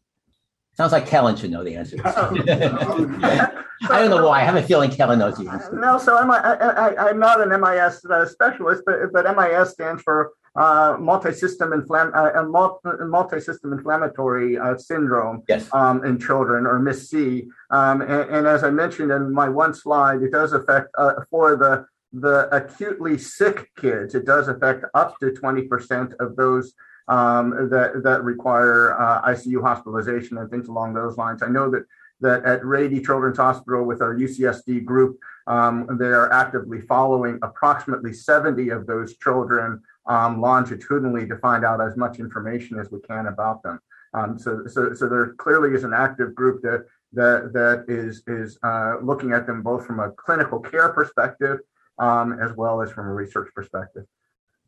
[0.78, 1.96] Sounds like Kelan should know the answer.
[2.04, 4.42] I don't know why.
[4.42, 5.72] I have a feeling Kelan knows the answer.
[5.72, 10.30] No, so I'm, I, am not an MIS uh, specialist, but, but MIS stands for
[10.54, 15.68] uh, multi-system, inflam- uh, multi-system inflammatory uh, syndrome yes.
[15.72, 17.48] um, in children, or MIS-C.
[17.70, 21.56] Um, and, and, as I mentioned in my one slide, it does affect uh, for
[21.56, 24.14] the the acutely sick kids.
[24.14, 26.72] It does affect up to 20% of those
[27.08, 31.42] um, that that require uh, ICU hospitalization and things along those lines.
[31.42, 31.84] I know that
[32.20, 38.12] that at Rady Children's Hospital with our UCSD group, um, they are actively following approximately
[38.12, 43.26] 70 of those children um, longitudinally to find out as much information as we can
[43.26, 43.78] about them.
[44.14, 48.58] Um, so, so, so there clearly is an active group that that that is is
[48.62, 51.60] uh, looking at them both from a clinical care perspective
[51.98, 54.04] um, as well as from a research perspective.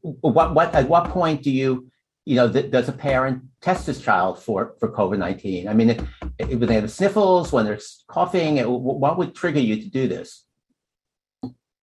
[0.02, 1.90] What what at what point do you
[2.30, 5.66] you know, th- does a parent test his child for for COVID nineteen?
[5.66, 5.88] I mean,
[6.38, 10.46] when they have sniffles, when they're coughing, what would trigger you to do this?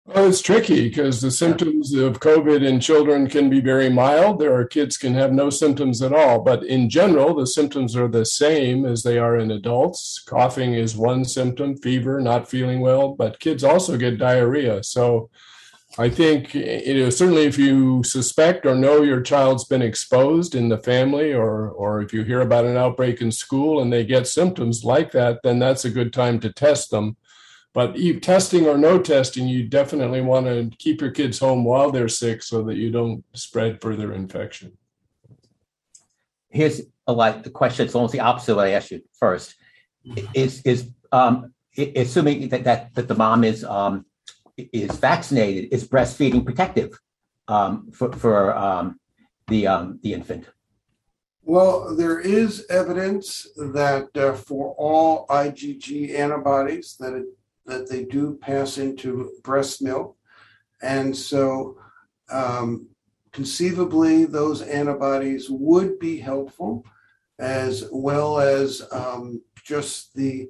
[0.05, 4.39] Well, it's tricky because the symptoms of COVID in children can be very mild.
[4.39, 8.07] There are kids can have no symptoms at all, but in general, the symptoms are
[8.07, 10.23] the same as they are in adults.
[10.25, 14.81] Coughing is one symptom, fever, not feeling well, but kids also get diarrhea.
[14.81, 15.29] So
[15.99, 20.69] I think you know certainly if you suspect or know your child's been exposed in
[20.69, 24.27] the family, or or if you hear about an outbreak in school and they get
[24.27, 27.17] symptoms like that, then that's a good time to test them.
[27.73, 32.07] But testing or no testing, you definitely want to keep your kids home while they're
[32.07, 34.77] sick so that you don't spread further infection.
[36.49, 37.85] Here's a lot the question.
[37.85, 39.55] It's almost the opposite of what I asked you first.
[40.33, 44.05] Is is um, assuming that, that that the mom is um,
[44.57, 46.99] is vaccinated, is breastfeeding protective
[47.47, 48.99] um, for, for um,
[49.47, 50.45] the, um, the infant?
[51.43, 57.25] Well, there is evidence that uh, for all IgG antibodies that it,
[57.65, 60.17] that they do pass into breast milk,
[60.81, 61.77] and so
[62.29, 62.87] um,
[63.31, 66.83] conceivably those antibodies would be helpful,
[67.39, 70.49] as well as um, just the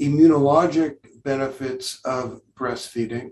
[0.00, 3.30] immunologic benefits of breastfeeding.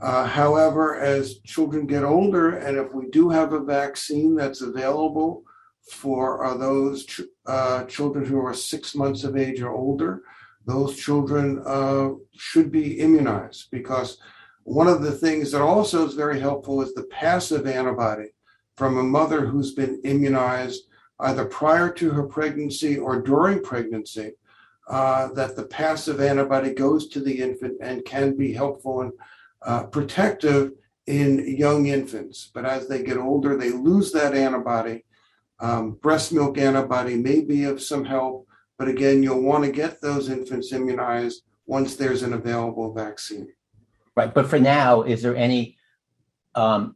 [0.00, 5.42] Uh, however, as children get older, and if we do have a vaccine that's available
[5.90, 10.22] for uh, those ch- uh, children who are six months of age or older,
[10.66, 14.18] those children uh, should be immunized because
[14.64, 18.28] one of the things that also is very helpful is the passive antibody
[18.76, 20.82] from a mother who's been immunized
[21.20, 24.32] either prior to her pregnancy or during pregnancy.
[24.88, 29.12] Uh, that the passive antibody goes to the infant and can be helpful and
[29.66, 30.72] uh, protective
[31.06, 32.50] in young infants.
[32.54, 35.04] But as they get older, they lose that antibody.
[35.60, 38.46] Um, breast milk antibody may be of some help,
[38.78, 43.48] but again, you'll want to get those infants immunized once there's an available vaccine.
[44.16, 44.32] Right.
[44.32, 45.76] But for now, is there any,
[46.54, 46.94] um,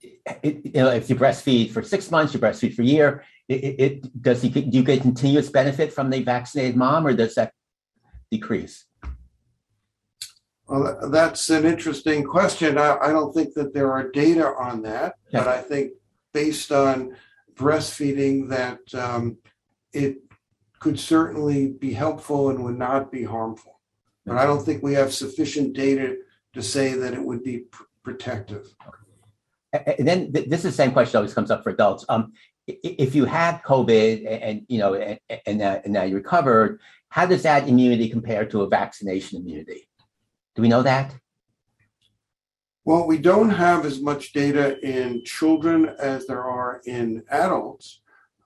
[0.00, 3.54] it, you know, if you breastfeed for six months, you breastfeed for a year, it,
[3.54, 7.52] it does you, do you get continuous benefit from the vaccinated mom or does that
[8.30, 8.86] decrease?
[10.68, 12.78] Well, that's an interesting question.
[12.78, 15.40] I, I don't think that there are data on that, yeah.
[15.40, 15.92] but I think
[16.32, 17.16] based on
[17.54, 19.38] breastfeeding, that um,
[19.92, 20.16] it
[20.80, 23.80] could certainly be helpful and would not be harmful.
[24.24, 26.16] But I don't think we have sufficient data
[26.54, 28.74] to say that it would be pr- protective.
[29.72, 32.04] And then this is the same question always comes up for adults.
[32.08, 32.32] Um,
[32.82, 35.18] if you had COVID and you know and,
[35.62, 39.88] and, now, you recovered, how does that immunity compare to a vaccination immunity?
[40.54, 41.14] Do we know that?
[42.84, 48.00] Well, we don't have as much data in children as there are in adults.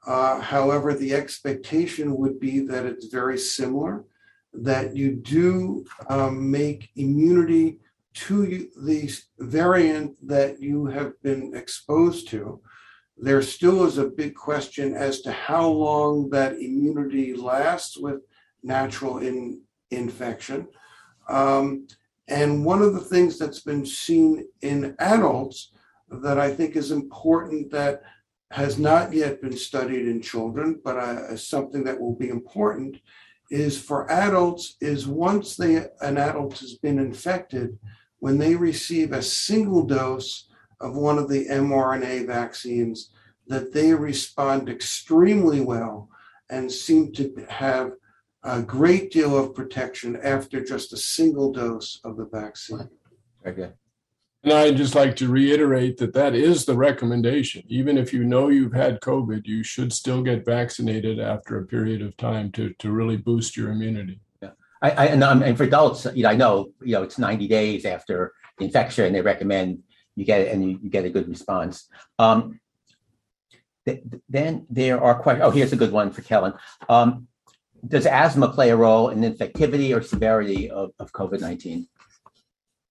[0.06, 4.04] Uh, however, the expectation would be that it's very similar,
[4.52, 7.78] that you do um, make immunity
[8.14, 12.60] to the variant that you have been exposed to.
[13.16, 18.20] There still is a big question as to how long that immunity lasts with
[18.62, 20.68] natural in, infection.
[21.28, 21.86] Um,
[22.28, 25.72] and one of the things that's been seen in adults
[26.10, 28.02] that I think is important that
[28.50, 32.98] has not yet been studied in children, but uh, something that will be important
[33.50, 37.78] is for adults is once they an adult has been infected,
[38.18, 40.45] when they receive a single dose
[40.80, 43.10] of one of the mRNA vaccines,
[43.46, 46.08] that they respond extremely well
[46.50, 47.92] and seem to have
[48.42, 52.88] a great deal of protection after just a single dose of the vaccine.
[53.42, 53.72] Very good.
[54.44, 57.64] And I'd just like to reiterate that that is the recommendation.
[57.66, 62.00] Even if you know you've had COVID, you should still get vaccinated after a period
[62.00, 64.20] of time to, to really boost your immunity.
[64.40, 64.50] Yeah.
[64.80, 67.84] I, I and, and for adults, you know, I know, you know, it's 90 days
[67.84, 69.82] after the infection, they recommend
[70.16, 71.88] you get it and you, you get a good response.
[72.18, 72.58] Um,
[73.86, 75.46] th- then there are questions.
[75.46, 76.58] Oh, here's a good one for Kelan.
[76.88, 77.28] Um,
[77.86, 81.86] does asthma play a role in infectivity or severity of, of COVID 19?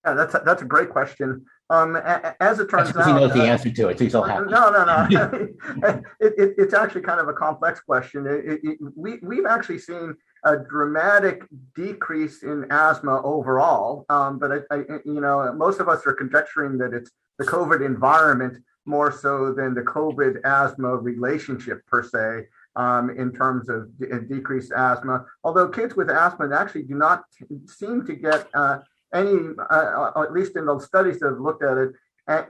[0.05, 1.45] Yeah, that's a, that's a great question.
[1.71, 1.95] Um,
[2.39, 4.51] as it turns out, he knows the uh, answer to it, so he's all happy.
[4.51, 5.07] No, no, no.
[6.19, 8.27] it, it, it's actually kind of a complex question.
[8.29, 10.15] It, we we've actually seen
[10.45, 11.43] a dramatic
[11.75, 16.77] decrease in asthma overall, um, but I, I, you know, most of us are conjecturing
[16.77, 22.47] that it's the COVID environment more so than the COVID asthma relationship per se.
[22.77, 23.89] Um, in terms of
[24.27, 27.23] decreased asthma, although kids with asthma actually do not
[27.67, 28.79] seem to get uh,
[29.13, 29.37] any,
[29.71, 31.93] uh, uh, at least in those studies that have looked at it,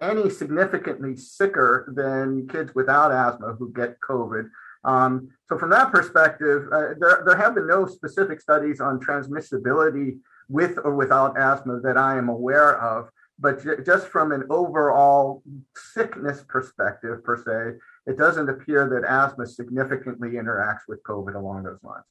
[0.02, 4.50] any significantly sicker than kids without asthma who get COVID.
[4.86, 10.20] Um, so from that perspective, uh, there, there have been no specific studies on transmissibility
[10.48, 13.10] with or without asthma that I am aware of.
[13.38, 15.44] But j- just from an overall
[15.76, 21.84] sickness perspective, per se, it doesn't appear that asthma significantly interacts with COVID along those
[21.84, 22.06] lines.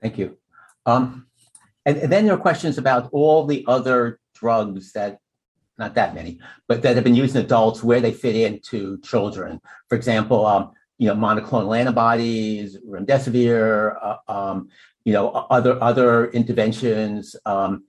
[0.00, 0.36] Thank you.
[0.86, 1.26] Um,
[1.86, 5.18] and, and, then there are questions about all the other drugs that,
[5.78, 9.60] not that many, but that have been used in adults, where they fit into children.
[9.88, 14.68] For example, um, you know, monoclonal antibodies, remdesivir, uh, um,
[15.04, 17.34] you know, other other interventions.
[17.44, 17.82] Um,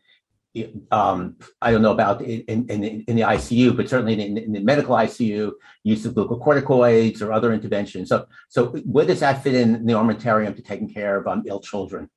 [0.90, 4.62] um, I don't know about in, in, in, the ICU, but certainly in, in, the
[4.62, 5.52] medical ICU,
[5.84, 8.10] use of glucocorticoids or other interventions.
[8.10, 11.60] So, so where does that fit in the armamentarium to taking care of um, ill
[11.60, 12.10] children?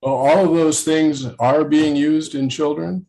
[0.00, 3.06] Well, all of those things are being used in children.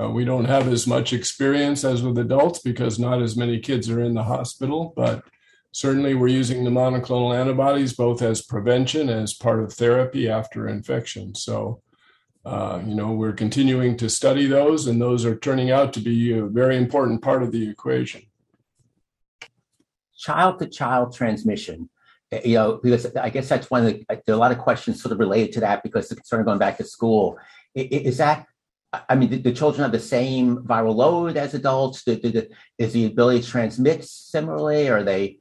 [0.00, 3.90] Uh, we don't have as much experience as with adults because not as many kids
[3.90, 5.24] are in the hospital, but
[5.72, 11.34] certainly we're using the monoclonal antibodies both as prevention as part of therapy after infection.
[11.34, 11.82] So,
[12.44, 16.36] uh, you know, we're continuing to study those, and those are turning out to be
[16.36, 18.22] a very important part of the equation.
[20.18, 21.88] child to child transmission,
[22.30, 24.58] eh, you know, because I guess that's one of the, there are a lot of
[24.58, 27.38] questions sort of related to that because the concern of going back to school.
[27.74, 28.46] Is that,
[29.08, 32.06] I mean, the, children have the same viral load as adults?
[32.06, 34.90] Is the ability to transmit similarly?
[34.90, 35.38] Are they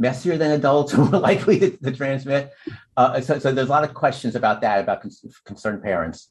[0.00, 2.52] messier than adults or more likely to, to transmit?
[2.96, 5.12] Uh, so, so, there's a lot of questions about that, about con-
[5.44, 6.30] concerned parents.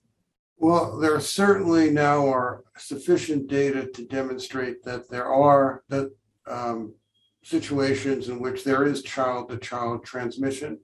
[0.58, 6.12] Well, there certainly now are sufficient data to demonstrate that there are that
[6.48, 6.96] um,
[7.44, 10.80] situations in which there is child to child transmission.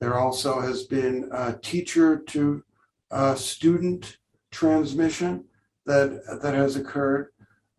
[0.00, 2.62] There also has been teacher to
[3.10, 4.16] uh, student
[4.50, 5.44] transmission
[5.84, 7.28] that that has occurred.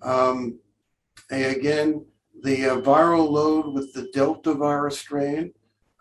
[0.03, 0.59] Um,
[1.31, 2.05] again,
[2.43, 5.53] the uh, viral load with the Delta virus strain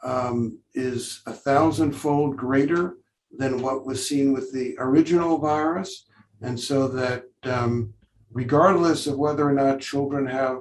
[0.02, 2.96] um, is a thousandfold greater
[3.36, 6.06] than what was seen with the original virus.
[6.40, 7.92] And so that um,
[8.32, 10.60] regardless of whether or not children have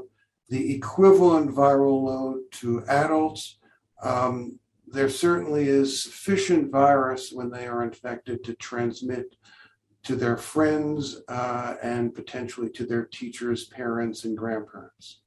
[0.50, 3.58] the equivalent viral load to adults,
[4.02, 9.36] um, there certainly is sufficient virus when they are infected to transmit
[10.04, 15.20] to their friends uh, and potentially to their teachers, parents, and grandparents.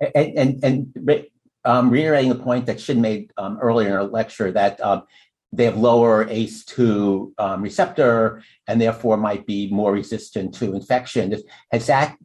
[0.00, 1.26] And, and, and
[1.64, 5.02] um, reiterating the point that Xin made um, earlier in our lecture that um,
[5.52, 11.34] they have lower ACE2 um, receptor and therefore might be more resistant to infection.
[11.72, 12.16] Has that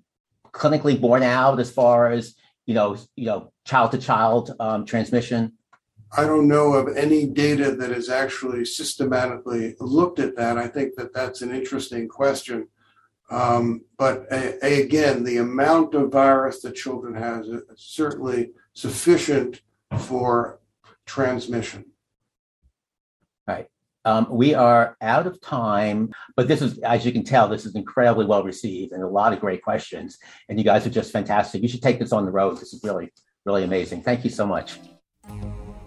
[0.52, 2.36] clinically borne out as far as
[2.66, 5.54] you know, you know, child to child um, transmission?
[6.16, 10.58] I don't know of any data that has actually systematically looked at that.
[10.58, 12.68] I think that that's an interesting question.
[13.34, 19.62] Um, but a, a, again, the amount of virus that children has is certainly sufficient
[19.98, 20.60] for
[21.08, 21.86] transmission.
[23.48, 23.68] Right.
[24.06, 27.76] Um, we are out of time, but this is, as you can tell, this is
[27.76, 30.20] incredibly well received and a lot of great questions.
[30.48, 31.64] And you guys are just fantastic.
[31.64, 32.60] You should take this on the road.
[32.60, 33.12] This is really,
[33.46, 34.04] really amazing.
[34.04, 34.78] Thank you so much.